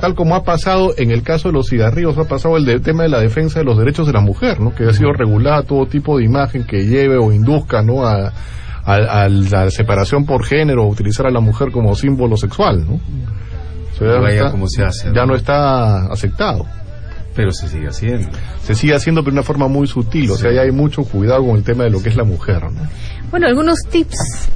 Tal 0.00 0.14
como 0.14 0.34
ha 0.36 0.44
pasado 0.44 0.94
en 0.96 1.10
el 1.10 1.22
caso 1.22 1.48
de 1.48 1.54
los 1.54 1.68
cigarrillos, 1.68 2.16
ha 2.18 2.24
pasado 2.24 2.56
el 2.56 2.64
de- 2.64 2.80
tema 2.80 3.02
de 3.02 3.08
la 3.08 3.20
defensa 3.20 3.58
de 3.58 3.64
los 3.64 3.76
derechos 3.76 4.06
de 4.06 4.12
la 4.12 4.20
mujer, 4.20 4.60
¿no? 4.60 4.74
que 4.74 4.84
ha 4.84 4.92
sido 4.92 5.12
regulada 5.12 5.62
todo 5.64 5.86
tipo 5.86 6.18
de 6.18 6.24
imagen 6.24 6.64
que 6.64 6.86
lleve 6.86 7.16
o 7.18 7.32
induzca 7.32 7.82
¿no? 7.82 8.06
a, 8.06 8.32
a- 8.84 9.22
a 9.24 9.28
la 9.28 9.70
separación 9.70 10.24
por 10.24 10.44
género 10.44 10.84
o 10.84 10.88
utilizar 10.88 11.26
a 11.26 11.30
la 11.30 11.40
mujer 11.40 11.72
como 11.72 11.94
símbolo 11.96 12.36
sexual. 12.36 12.86
¿no? 12.86 12.94
O 12.94 13.98
sea, 13.98 14.08
ya 14.08 14.18
no 14.20 14.28
está- 14.28 14.50
cómo 14.52 14.66
se 14.68 14.84
hace, 14.84 15.08
¿no? 15.08 15.14
Ya 15.14 15.26
no 15.26 15.34
está 15.34 16.06
aceptado. 16.12 16.64
Pero 17.34 17.50
se 17.50 17.66
sigue 17.66 17.88
haciendo. 17.88 18.28
Se 18.62 18.74
sigue 18.74 18.94
haciendo 18.94 19.22
pero 19.22 19.32
de 19.32 19.38
una 19.38 19.42
forma 19.42 19.66
muy 19.66 19.86
sutil, 19.86 20.30
o 20.30 20.36
sea, 20.36 20.52
ya 20.52 20.60
hay 20.62 20.70
mucho 20.70 21.02
cuidado 21.02 21.44
con 21.46 21.56
el 21.56 21.62
tema 21.64 21.84
de 21.84 21.90
lo 21.90 22.02
que 22.02 22.10
es 22.10 22.16
la 22.16 22.24
mujer. 22.24 22.62
¿no? 22.70 22.82
Bueno, 23.30 23.46
algunos 23.46 23.78
tips 23.90 24.48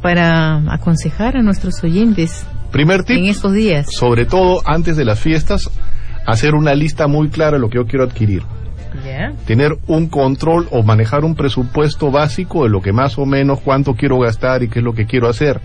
para 0.00 0.72
aconsejar 0.72 1.36
a 1.36 1.42
nuestros 1.42 1.82
oyentes 1.82 2.44
Primer 2.72 3.02
tip, 3.04 3.18
en 3.18 3.26
estos 3.26 3.52
días. 3.52 3.88
sobre 3.90 4.26
todo 4.26 4.62
antes 4.64 4.96
de 4.96 5.04
las 5.04 5.18
fiestas, 5.20 5.70
hacer 6.26 6.54
una 6.54 6.74
lista 6.74 7.06
muy 7.06 7.28
clara 7.28 7.52
de 7.52 7.60
lo 7.60 7.68
que 7.68 7.76
yo 7.76 7.86
quiero 7.86 8.04
adquirir. 8.04 8.42
Tener 9.46 9.78
un 9.86 10.08
control 10.08 10.68
o 10.70 10.82
manejar 10.82 11.24
un 11.24 11.34
presupuesto 11.34 12.10
básico 12.10 12.64
de 12.64 12.70
lo 12.70 12.80
que 12.80 12.92
más 12.92 13.18
o 13.18 13.26
menos 13.26 13.60
cuánto 13.60 13.94
quiero 13.94 14.18
gastar 14.18 14.62
y 14.62 14.68
qué 14.68 14.80
es 14.80 14.84
lo 14.84 14.94
que 14.94 15.06
quiero 15.06 15.28
hacer. 15.28 15.60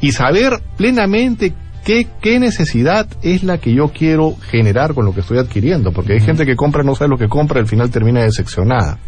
Y 0.00 0.12
saber 0.12 0.60
plenamente 0.76 1.52
qué, 1.84 2.06
qué 2.20 2.38
necesidad 2.38 3.08
es 3.22 3.42
la 3.42 3.58
que 3.58 3.74
yo 3.74 3.88
quiero 3.88 4.36
generar 4.50 4.94
con 4.94 5.04
lo 5.04 5.12
que 5.12 5.20
estoy 5.20 5.38
adquiriendo. 5.38 5.92
Porque 5.92 6.14
hay 6.14 6.20
gente 6.20 6.46
que 6.46 6.56
compra, 6.56 6.82
no 6.82 6.94
sabe 6.94 7.10
lo 7.10 7.18
que 7.18 7.28
compra 7.28 7.58
y 7.58 7.62
al 7.62 7.68
final 7.68 7.90
termina 7.90 8.22
decepcionada. 8.22 8.98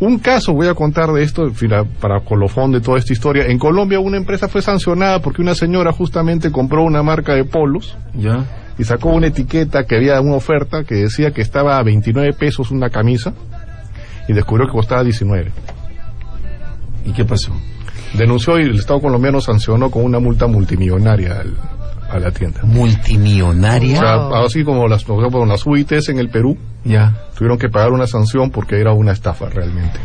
Un 0.00 0.18
caso 0.18 0.54
voy 0.54 0.66
a 0.66 0.74
contar 0.74 1.10
de 1.12 1.22
esto 1.22 1.52
para 2.00 2.20
colofón 2.20 2.72
de 2.72 2.80
toda 2.80 2.98
esta 2.98 3.12
historia. 3.12 3.44
En 3.46 3.58
Colombia 3.58 4.00
una 4.00 4.16
empresa 4.16 4.48
fue 4.48 4.62
sancionada 4.62 5.20
porque 5.20 5.42
una 5.42 5.54
señora 5.54 5.92
justamente 5.92 6.50
compró 6.50 6.82
una 6.84 7.02
marca 7.02 7.34
de 7.34 7.44
polos 7.44 7.96
¿Ya? 8.14 8.46
y 8.78 8.84
sacó 8.84 9.10
una 9.10 9.26
etiqueta 9.26 9.84
que 9.84 9.96
había 9.96 10.18
una 10.22 10.36
oferta 10.36 10.84
que 10.84 10.94
decía 10.94 11.32
que 11.32 11.42
estaba 11.42 11.76
a 11.78 11.82
29 11.82 12.32
pesos 12.32 12.70
una 12.70 12.88
camisa 12.88 13.34
y 14.26 14.32
descubrió 14.32 14.66
que 14.66 14.72
costaba 14.72 15.04
19. 15.04 15.52
¿Y 17.04 17.12
qué 17.12 17.24
pasó? 17.26 17.52
Denunció 18.14 18.58
y 18.58 18.62
el 18.62 18.76
Estado 18.76 19.00
colombiano 19.00 19.40
sancionó 19.40 19.90
con 19.90 20.02
una 20.04 20.18
multa 20.18 20.46
multimillonaria 20.46 21.40
al- 21.40 21.56
a 22.10 22.18
la 22.18 22.30
tienda. 22.32 22.60
Multimillonaria. 22.64 23.98
O 23.98 24.30
sea, 24.30 24.44
así 24.44 24.64
como 24.64 24.88
las, 24.88 25.02
ejemplo, 25.02 25.44
las 25.46 25.64
UITs 25.66 26.08
en 26.08 26.18
el 26.18 26.28
Perú 26.30 26.56
Ya. 26.84 27.14
Tuvieron 27.40 27.58
que 27.58 27.70
pagar 27.70 27.92
una 27.92 28.06
sanción 28.06 28.50
porque 28.50 28.78
era 28.78 28.92
una 28.92 29.12
estafa 29.12 29.48
realmente. 29.48 29.98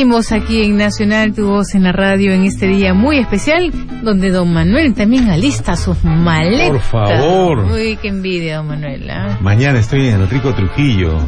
Seguimos 0.00 0.32
aquí 0.32 0.62
en 0.62 0.78
Nacional, 0.78 1.34
tu 1.34 1.46
voz 1.46 1.74
en 1.74 1.82
la 1.82 1.92
radio, 1.92 2.32
en 2.32 2.44
este 2.44 2.66
día 2.66 2.94
muy 2.94 3.18
especial, 3.18 3.70
donde 4.02 4.30
don 4.30 4.50
Manuel 4.50 4.94
también 4.94 5.28
alista 5.28 5.76
sus 5.76 6.02
maletas. 6.02 6.70
Por 6.70 6.80
favor. 6.80 7.58
Uy, 7.70 7.98
qué 8.00 8.08
envidia, 8.08 8.56
don 8.56 8.68
Manuel. 8.68 9.10
¿ah? 9.10 9.36
Mañana 9.42 9.78
estoy 9.78 10.06
en 10.06 10.22
el 10.22 10.30
Rico 10.30 10.54
Trujillo, 10.54 11.18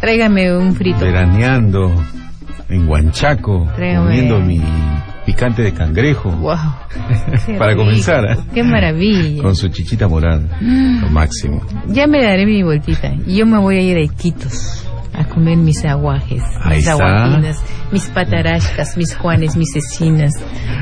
Tráigame 0.00 0.52
un 0.58 0.74
frito. 0.74 1.04
veraneando 1.04 1.94
en 2.68 2.88
Huanchaco, 2.88 3.70
Tráigame. 3.76 4.06
comiendo 4.06 4.40
mi 4.40 4.60
picante 5.24 5.62
de 5.62 5.72
cangrejo. 5.72 6.32
Wow. 6.32 6.56
Para 7.60 7.76
comenzar, 7.76 8.24
¿eh? 8.24 8.38
Qué 8.52 8.64
maravilla. 8.64 9.40
Con 9.40 9.54
su 9.54 9.68
chichita 9.68 10.08
morada. 10.08 10.42
Lo 10.60 11.10
máximo. 11.10 11.64
Ya 11.86 12.08
me 12.08 12.24
daré 12.24 12.44
mi 12.44 12.64
vueltita. 12.64 13.14
Y 13.24 13.36
yo 13.36 13.46
me 13.46 13.60
voy 13.60 13.76
a 13.76 13.82
ir 13.82 13.96
a 13.98 14.00
Iquitos 14.00 14.82
a 15.16 15.24
comer 15.24 15.56
mis 15.56 15.84
aguajes, 15.84 16.42
Ahí 16.62 16.76
mis 16.76 16.88
aguajinas, 16.88 17.62
mis 17.92 18.06
patarascas, 18.08 18.96
mis 18.96 19.14
juanes, 19.16 19.56
mis 19.56 19.72
cecinas, 19.72 20.32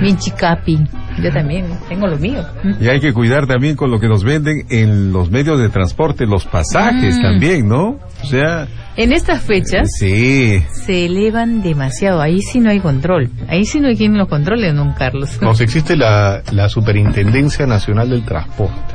mi 0.00 0.14
chicapi. 0.16 0.78
Yo 1.22 1.30
también 1.32 1.66
tengo 1.88 2.08
lo 2.08 2.16
mío. 2.18 2.42
Y 2.80 2.88
hay 2.88 2.98
que 3.00 3.12
cuidar 3.12 3.46
también 3.46 3.76
con 3.76 3.90
lo 3.90 4.00
que 4.00 4.08
nos 4.08 4.24
venden 4.24 4.66
en 4.70 5.12
los 5.12 5.30
medios 5.30 5.60
de 5.60 5.68
transporte, 5.68 6.26
los 6.26 6.44
pasajes 6.46 7.16
Mm. 7.18 7.22
también, 7.22 7.68
¿no? 7.68 7.98
O 8.22 8.26
sea, 8.26 8.66
En 8.96 9.12
estas 9.12 9.42
fechas 9.42 9.88
sí. 9.98 10.62
se 10.72 11.06
elevan 11.06 11.62
demasiado. 11.62 12.20
Ahí 12.20 12.40
sí 12.40 12.60
no 12.60 12.70
hay 12.70 12.80
control. 12.80 13.28
Ahí 13.48 13.64
sí 13.64 13.78
no 13.80 13.88
hay 13.88 13.96
quien 13.96 14.16
lo 14.18 14.26
controle, 14.28 14.72
don 14.72 14.92
Carlos. 14.94 15.38
No, 15.40 15.54
si 15.54 15.64
existe 15.64 15.96
la, 15.96 16.42
la 16.52 16.68
Superintendencia 16.68 17.66
Nacional 17.66 18.10
del 18.10 18.24
Transporte. 18.24 18.93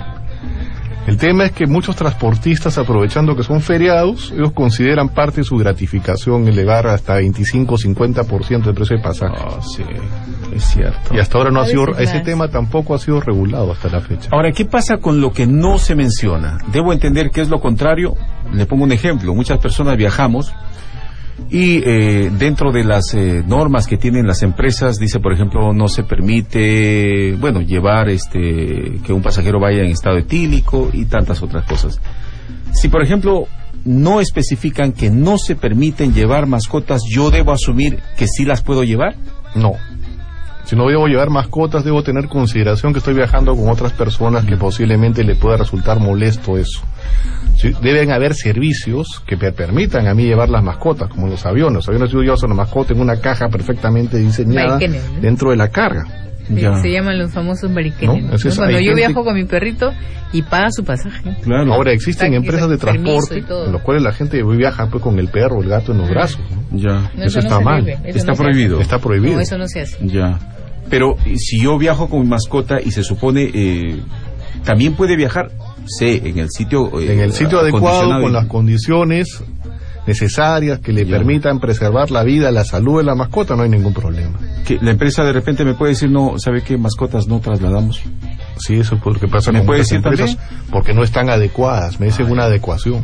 El 1.10 1.17
tema 1.17 1.45
es 1.45 1.54
que 1.54 1.65
muchos 1.65 1.95
transportistas, 1.95 2.78
aprovechando 2.78 3.36
que 3.36 3.41
son 3.41 3.62
feriados, 3.62 4.32
ellos 4.32 4.52
consideran 4.52 5.10
parte 5.10 5.38
de 5.38 5.43
su 5.43 5.58
gratificación 5.58 6.48
elevar 6.48 6.86
hasta 6.86 7.19
25-50% 7.19 8.65
del 8.65 8.76
precio 8.76 8.98
de 8.98 9.02
pasaje. 9.02 9.36
Ah, 9.39 9.60
sí, 9.60 9.82
es 10.54 10.63
cierto. 10.65 11.15
Y 11.15 11.19
hasta 11.19 11.39
ahora 11.39 11.50
no 11.50 11.62
A 11.62 11.63
ha 11.63 11.65
sido, 11.65 11.98
ese 11.98 12.17
más. 12.17 12.24
tema 12.24 12.48
tampoco 12.50 12.93
ha 12.93 13.00
sido 13.00 13.22
regulado 13.22 13.72
hasta 13.72 13.89
la 13.89 14.02
fecha. 14.02 14.30
Ahora, 14.32 14.52
¿qué 14.52 14.65
pasa 14.65 14.98
con 14.98 15.19
lo 15.19 15.32
que 15.32 15.48
no 15.48 15.80
se 15.80 15.95
menciona? 15.95 16.60
Debo 16.72 16.93
entender 16.93 17.32
que 17.32 17.41
es 17.41 17.50
lo 17.50 17.60
contrario. 17.60 18.13
Le 18.54 18.67
pongo 18.67 18.84
un 18.84 18.91
ejemplo. 18.91 19.34
Muchas 19.34 19.58
personas 19.58 19.98
viajamos 19.98 20.54
y 21.49 21.78
eh, 21.78 22.32
dentro 22.38 22.71
de 22.71 22.84
las 22.84 23.13
eh, 23.13 23.43
normas 23.45 23.88
que 23.88 23.97
tienen 23.97 24.28
las 24.28 24.43
empresas 24.43 24.97
dice, 24.97 25.19
por 25.19 25.34
ejemplo, 25.34 25.73
no 25.73 25.88
se 25.88 26.04
permite, 26.04 27.36
bueno, 27.39 27.62
llevar 27.62 28.10
este 28.10 28.99
que 29.04 29.13
un 29.13 29.21
pasajero 29.21 29.60
vaya 29.60 29.82
en 29.82 29.91
estado 29.91 30.17
etílico 30.17 30.89
y 30.93 31.06
tantas 31.06 31.41
otras 31.41 31.65
cosas. 31.65 31.99
Si, 32.71 32.88
por 32.88 33.02
ejemplo, 33.02 33.47
no 33.86 34.19
especifican 34.19 34.91
que 34.91 35.10
no 35.10 35.38
se 35.38 35.56
permiten 35.56 36.13
llevar 36.13 36.45
mascotas, 36.45 37.02
yo 37.10 37.32
debo 37.32 37.52
asumir 37.52 37.99
que 38.17 38.28
sí 38.28 38.45
las 38.45 38.62
puedo 38.62 38.84
llevar. 38.84 39.15
No. 39.56 39.73
Si 40.69 40.75
no 40.75 40.88
debo 40.88 41.08
llevar 41.08 41.32
mascotas, 41.32 41.84
debo 41.84 42.03
tener 42.03 42.27
consideración 42.27 42.93
que 42.93 42.99
estoy 42.99 43.15
viajando 43.15 43.55
con 43.55 43.69
otras 43.69 43.91
personas 43.91 44.45
que 44.45 44.55
posiblemente 44.55 45.23
le 45.23 45.34
pueda 45.34 45.58
resultar 45.58 45.99
molesto 45.99 46.60
eso. 46.60 46.82
Sí, 47.58 47.73
Deben 47.82 48.12
haber 48.12 48.36
servicios 48.36 49.23
que 49.25 49.36
me 49.36 49.51
permitan 49.51 50.08
a 50.08 50.13
mí 50.13 50.25
llevar 50.25 50.47
las 50.49 50.63
mascotas, 50.63 51.10
como 51.10 51.25
los 51.27 51.43
aviones. 51.47 51.73
Los 51.77 51.88
aviones 51.89 52.12
yo 52.12 52.21
llevo 52.21 52.36
una 52.43 52.53
mascota 52.53 52.93
en 52.93 53.01
una 53.01 53.19
caja 53.19 53.49
perfectamente 53.49 54.17
diseñada 54.17 54.77
dentro 55.19 55.49
de 55.49 55.55
la 55.58 55.69
carga. 55.69 56.03
Sí. 56.47 56.62
Se 56.84 56.91
llaman 56.91 57.17
los 57.17 57.32
famosos 57.32 57.73
bariquenes. 57.73 58.25
No, 58.25 58.36
ese 58.36 58.49
es- 58.49 58.55
Cuando 58.58 58.79
yo 58.79 58.89
gente- 58.91 59.08
viajo 59.08 59.23
con 59.23 59.34
mi 59.36 59.45
perrito 59.45 59.91
y 60.34 60.43
paga 60.43 60.67
su 60.71 60.84
pasaje. 60.84 61.36
Claro. 61.41 61.73
Ahora 61.73 61.93
existen 61.93 62.36
empresas 62.36 62.69
de 62.69 62.77
transporte 62.77 63.43
en 63.65 63.71
los 63.71 63.82
cuales 63.82 64.03
la 64.03 64.12
gente 64.12 64.43
viaja 64.43 64.88
pues 64.88 65.03
con 65.03 65.17
el 65.17 65.29
perro 65.29 65.58
o 65.58 65.63
el 65.63 65.69
gato 65.69 65.93
en 65.93 65.97
los 65.97 66.10
brazos. 66.12 66.41
¿no? 66.71 66.77
ya. 66.77 67.12
No, 67.15 67.23
Eso 67.23 67.39
está 67.39 67.60
mal. 67.60 67.88
eso 67.89 68.01
Está 68.19 68.34
prohibido. 68.34 68.79
Está 68.79 68.99
prohibido. 68.99 69.34
No, 69.34 69.39
eso 69.41 69.58
no 69.58 69.67
se 69.67 69.82
hace. 69.82 69.97
Ya. 70.08 70.38
Pero 70.89 71.15
y 71.25 71.38
si 71.38 71.62
yo 71.62 71.78
viajo 71.78 72.10
con 72.10 72.21
mi 72.21 72.28
mascota 72.28 72.82
y 72.82 72.91
se 72.91 73.04
supone 73.04 73.49
eh, 73.54 74.02
también 74.63 74.95
puede 74.95 75.15
viajar, 75.15 75.52
sé, 75.86 76.28
en 76.28 76.39
el 76.39 76.49
sitio 76.49 76.99
eh, 76.99 77.13
en 77.13 77.19
el 77.19 77.32
sitio 77.34 77.60
adecuado, 77.60 78.21
con 78.21 78.34
las 78.34 78.47
condiciones 78.47 79.43
necesarias 80.08 80.80
que 80.80 80.91
le 80.91 81.06
Ya. 81.06 81.17
permitan 81.17 81.60
preservar 81.60 82.10
la 82.10 82.23
vida, 82.23 82.52
la 82.52 82.65
salud 82.65 82.97
de 82.97 83.04
la 83.04 83.13
mascota, 83.15 83.56
no 83.56 83.63
hay 83.63 83.69
ningún 83.69 83.93
problema. 83.93 84.39
que 84.65 84.78
la 84.82 84.91
empresa 84.91 85.23
de 85.23 85.34
repente 85.34 85.63
me 85.65 85.73
puede 85.75 85.91
decir 85.93 86.10
no, 86.10 86.38
¿sabe 86.39 86.62
qué 86.63 86.78
mascotas 86.78 87.28
no 87.28 87.39
trasladamos? 87.39 88.02
Sí, 88.58 88.75
eso 88.75 88.95
es 88.95 89.02
lo 89.06 89.13
que 89.13 89.28
pasa 89.28 89.52
¿Me 89.52 89.60
con 89.60 89.67
puede 89.67 89.80
decir 89.82 89.97
empresas, 89.97 90.38
porque 90.71 90.93
no 90.93 91.04
están 91.04 91.30
adecuadas, 91.30 91.99
me 91.99 92.08
dicen 92.08 92.30
una 92.32 92.43
adecuación. 92.45 93.04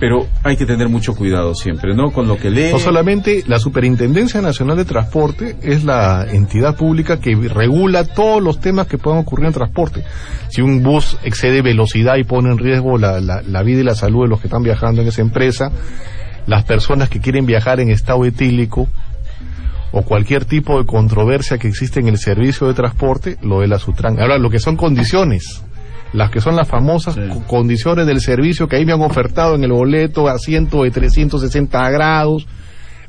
Pero 0.00 0.26
hay 0.42 0.56
que 0.56 0.66
tener 0.66 0.88
mucho 0.88 1.14
cuidado 1.14 1.54
siempre, 1.54 1.94
¿no? 1.94 2.10
Con 2.10 2.26
lo 2.26 2.36
que 2.36 2.50
lee. 2.50 2.72
No 2.72 2.78
solamente 2.78 3.44
la 3.46 3.58
Superintendencia 3.58 4.42
Nacional 4.42 4.76
de 4.76 4.84
Transporte 4.84 5.56
es 5.62 5.84
la 5.84 6.26
entidad 6.30 6.76
pública 6.76 7.20
que 7.20 7.34
regula 7.48 8.04
todos 8.04 8.42
los 8.42 8.60
temas 8.60 8.86
que 8.86 8.98
puedan 8.98 9.20
ocurrir 9.20 9.46
en 9.46 9.52
transporte. 9.52 10.02
Si 10.48 10.60
un 10.62 10.82
bus 10.82 11.16
excede 11.22 11.62
velocidad 11.62 12.16
y 12.16 12.24
pone 12.24 12.50
en 12.50 12.58
riesgo 12.58 12.98
la, 12.98 13.20
la- 13.20 13.42
la 13.42 13.62
vida 13.62 13.80
y 13.80 13.84
la 13.84 13.94
salud 13.94 14.24
de 14.24 14.28
los 14.28 14.40
que 14.40 14.48
están 14.48 14.62
viajando 14.64 15.00
en 15.00 15.08
esa 15.08 15.22
empresa, 15.22 15.70
las 16.46 16.64
personas 16.64 17.08
que 17.08 17.20
quieren 17.20 17.46
viajar 17.46 17.80
en 17.80 17.90
estado 17.90 18.24
etílico 18.24 18.88
o 19.92 20.02
cualquier 20.02 20.44
tipo 20.44 20.76
de 20.78 20.86
controversia 20.86 21.56
que 21.56 21.68
existe 21.68 22.00
en 22.00 22.08
el 22.08 22.18
servicio 22.18 22.66
de 22.66 22.74
transporte, 22.74 23.36
lo 23.42 23.60
de 23.60 23.68
la 23.68 23.78
Sutran. 23.78 24.18
Ahora, 24.20 24.38
lo 24.38 24.50
que 24.50 24.58
son 24.58 24.76
condiciones, 24.76 25.62
las 26.14 26.30
que 26.30 26.40
son 26.40 26.56
las 26.56 26.66
famosas 26.68 27.16
co- 27.16 27.44
condiciones 27.46 28.06
del 28.06 28.20
servicio 28.20 28.66
que 28.68 28.76
ahí 28.76 28.86
me 28.86 28.92
han 28.92 29.02
ofertado 29.02 29.54
en 29.56 29.64
el 29.64 29.72
boleto, 29.72 30.28
asiento 30.28 30.82
de 30.84 30.90
360 30.90 31.90
grados, 31.90 32.46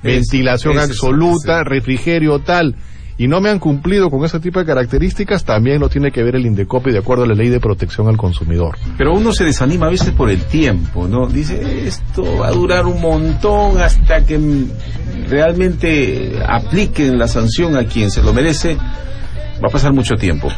ventilación 0.03 0.77
es- 0.77 0.83
absoluta, 0.89 1.63
refrigerio 1.63 2.39
tal, 2.39 2.75
y 3.17 3.27
no 3.29 3.39
me 3.39 3.49
han 3.49 3.59
cumplido 3.59 4.09
con 4.09 4.25
ese 4.25 4.41
tipo 4.41 4.59
de 4.59 4.65
características, 4.65 5.45
también 5.45 5.79
lo 5.79 5.87
tiene 5.87 6.11
que 6.11 6.21
ver 6.21 6.35
el 6.35 6.45
Indecopi 6.45 6.91
de 6.91 6.97
acuerdo 6.99 7.23
a 7.23 7.27
la 7.27 7.33
ley 7.33 7.47
de 7.47 7.61
protección 7.61 8.09
al 8.09 8.17
consumidor. 8.17 8.75
Pero 8.97 9.13
uno 9.13 9.31
se 9.31 9.45
desanima 9.45 9.85
a 9.87 9.89
veces 9.89 10.09
por 10.11 10.29
el 10.29 10.41
tiempo, 10.43 11.07
¿no? 11.07 11.25
Dice, 11.27 11.87
esto 11.87 12.23
va 12.39 12.47
a 12.47 12.51
durar 12.51 12.85
un 12.85 12.99
montón 13.01 13.79
hasta 13.81 14.25
que 14.25 14.37
realmente 15.29 16.39
apliquen 16.47 17.17
la 17.17 17.27
sanción 17.27 17.77
a 17.77 17.85
quien 17.85 18.11
se 18.11 18.21
lo 18.21 18.33
merece. 18.33 18.75
Va 18.75 19.69
a 19.69 19.71
pasar 19.71 19.93
mucho 19.93 20.15
tiempo. 20.15 20.49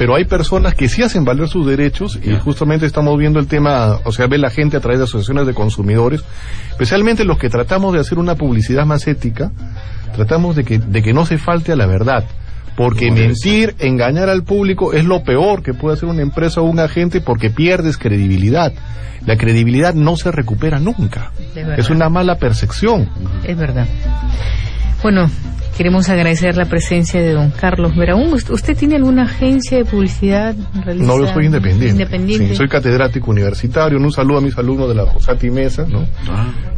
Pero 0.00 0.16
hay 0.16 0.24
personas 0.24 0.74
que 0.74 0.88
sí 0.88 1.02
hacen 1.02 1.26
valer 1.26 1.46
sus 1.46 1.66
derechos 1.66 2.18
y 2.22 2.34
justamente 2.38 2.86
estamos 2.86 3.18
viendo 3.18 3.38
el 3.38 3.46
tema, 3.46 3.98
o 4.04 4.12
sea, 4.12 4.28
ve 4.28 4.38
la 4.38 4.48
gente 4.48 4.78
a 4.78 4.80
través 4.80 4.98
de 4.98 5.04
asociaciones 5.04 5.46
de 5.46 5.52
consumidores, 5.52 6.24
especialmente 6.70 7.26
los 7.26 7.36
que 7.36 7.50
tratamos 7.50 7.92
de 7.92 8.00
hacer 8.00 8.18
una 8.18 8.34
publicidad 8.34 8.86
más 8.86 9.06
ética, 9.06 9.50
tratamos 10.16 10.56
de 10.56 10.64
que, 10.64 10.78
de 10.78 11.02
que 11.02 11.12
no 11.12 11.26
se 11.26 11.36
falte 11.36 11.72
a 11.72 11.76
la 11.76 11.84
verdad. 11.84 12.24
Porque 12.78 13.10
mentir, 13.10 13.74
engañar 13.78 14.30
al 14.30 14.42
público 14.42 14.94
es 14.94 15.04
lo 15.04 15.22
peor 15.22 15.62
que 15.62 15.74
puede 15.74 15.96
hacer 15.96 16.08
una 16.08 16.22
empresa 16.22 16.62
o 16.62 16.64
un 16.64 16.80
agente 16.80 17.20
porque 17.20 17.50
pierdes 17.50 17.98
credibilidad. 17.98 18.72
La 19.26 19.36
credibilidad 19.36 19.92
no 19.92 20.16
se 20.16 20.32
recupera 20.32 20.80
nunca. 20.80 21.30
Es 21.76 21.90
una 21.90 22.08
mala 22.08 22.36
percepción. 22.36 23.06
Es 23.44 23.54
verdad. 23.54 23.86
Bueno, 25.02 25.28
queremos 25.80 26.10
agradecer 26.10 26.58
la 26.58 26.66
presencia 26.66 27.22
de 27.22 27.32
don 27.32 27.50
Carlos 27.52 27.96
Veraún. 27.96 28.34
¿Usted- 28.34 28.52
¿Usted 28.52 28.76
tiene 28.76 28.96
alguna 28.96 29.22
agencia 29.22 29.78
de 29.78 29.86
publicidad? 29.86 30.54
No, 30.94 31.18
yo 31.18 31.32
soy 31.32 31.46
independiente. 31.46 31.88
Independiente. 32.02 32.48
Sí, 32.48 32.54
soy 32.54 32.68
catedrático 32.68 33.30
universitario. 33.30 33.96
Un 33.96 34.12
saludo 34.12 34.36
a 34.36 34.40
mis 34.42 34.58
alumnos 34.58 34.90
de 34.90 34.94
la 34.94 35.06
Josati 35.06 35.50
Mesa, 35.50 35.86
¿no? 35.88 36.04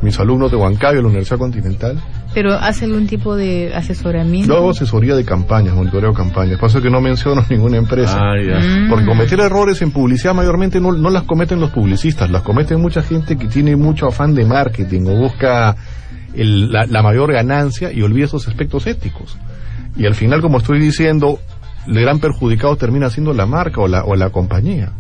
mis 0.03 0.21
alumnos 0.21 0.53
de 0.53 0.57
Huancayo, 0.57 0.99
de 0.99 1.03
la 1.03 1.09
Universidad 1.09 1.37
Continental. 1.41 2.01
Pero 2.33 2.53
hace 2.55 2.85
algún 2.85 3.09
tipo 3.09 3.35
de 3.35 3.75
asesoramiento. 3.75 4.53
Yo 4.53 4.57
hago 4.57 4.71
asesoría 4.71 5.17
de 5.17 5.25
campañas, 5.25 5.75
monitoreo 5.75 6.11
de 6.11 6.17
campañas. 6.17 6.61
Pasa 6.61 6.81
que 6.81 6.89
no 6.89 7.01
menciono 7.01 7.45
ninguna 7.51 7.79
empresa. 7.79 8.21
Mm. 8.21 8.89
Porque 8.89 9.05
cometer 9.05 9.41
errores 9.41 9.83
en 9.83 9.91
publicidad 9.91 10.33
mayormente 10.33 10.81
no, 10.81 10.93
no 10.93 11.11
las 11.11 11.25
cometen 11.25 11.59
los 11.59 11.71
publicistas, 11.73 12.31
las 12.31 12.43
cometen 12.43 12.81
mucha 12.81 13.03
gente 13.03 13.37
que 13.37 13.49
tiene 13.49 13.75
mucho 13.75 14.07
afán 14.07 14.33
de 14.33 14.45
marketing 14.47 15.01
o 15.09 15.17
busca 15.17 15.75
el- 16.35 16.71
la, 16.73 16.87
la 16.87 17.03
mayor 17.03 17.33
ganancia 17.33 17.93
y 17.93 18.03
olvida 18.03 18.27
esos 18.27 18.49
aspectos 18.49 18.87
éticos. 18.87 19.37
Y 19.97 20.07
al 20.07 20.15
final, 20.15 20.41
como 20.41 20.59
estoy 20.59 20.81
diciendo, 20.81 21.39
el 21.87 22.01
gran 22.01 22.19
perjudicado 22.19 22.77
termina 22.77 23.11
siendo 23.11 23.33
la 23.33 23.47
marca 23.47 23.81
o 23.81 23.89
la, 23.89 24.05
o 24.05 24.15
la 24.17 24.31
compañía. 24.31 24.93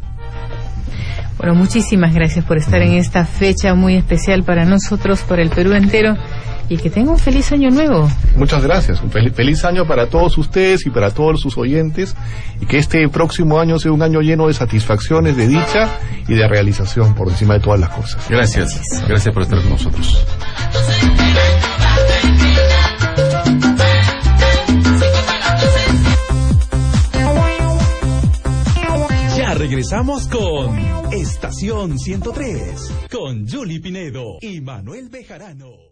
Bueno, 1.38 1.55
muchísimas 1.55 2.14
gracias 2.14 2.45
por 2.45 2.57
estar 2.59 2.81
en 2.83 2.92
esta 2.92 3.25
fecha 3.25 3.75
muy 3.75 3.97
especial 3.97 4.45
para 4.45 4.64
nosotros, 4.64 5.23
para 5.23 5.42
el 5.42 5.51
Perú 5.51 5.73
entero. 5.73 6.14
Y 6.68 6.77
que 6.79 6.88
tenga 6.88 7.11
un 7.11 7.18
feliz 7.18 7.51
año 7.53 7.68
nuevo. 7.71 8.09
Muchas 8.37 8.62
gracias. 8.62 9.03
Un 9.03 9.11
fel- 9.11 9.33
feliz 9.33 9.62
año 9.64 9.85
para 9.87 10.07
todos 10.07 10.38
ustedes 10.38 10.87
y 10.87 10.90
para 10.90 11.11
todos 11.11 11.40
sus 11.40 11.59
oyentes. 11.59 12.14
Y 12.61 12.66
que 12.66 12.79
este 12.79 13.07
próximo 13.09 13.59
año 13.61 13.79
sea 13.79 13.92
un 13.92 14.01
año 14.03 14.21
lleno 14.21 14.47
de 14.47 14.55
satisfacciones, 14.55 15.37
de 15.37 15.49
dicha 15.49 15.88
y 16.29 16.35
de 16.35 16.47
realización 16.49 17.14
por 17.14 17.29
encima 17.29 17.55
de 17.55 17.61
todas 17.61 17.81
las 17.81 17.90
cosas. 17.90 18.25
Gracias. 18.31 18.81
Gracias 19.09 19.35
por 19.35 19.42
estar 19.42 19.61
con 19.61 19.71
nosotros. 19.71 20.25
Ya 29.37 29.55
regresamos 29.55 30.29
con 30.29 30.79
Estación 31.12 31.99
103 31.99 33.09
con 33.11 33.49
Julie 33.49 33.81
Pinedo 33.81 34.38
y 34.40 34.61
Manuel 34.61 35.09
Bejarano. 35.09 35.92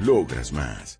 logras 0.00 0.52
más. 0.52 0.98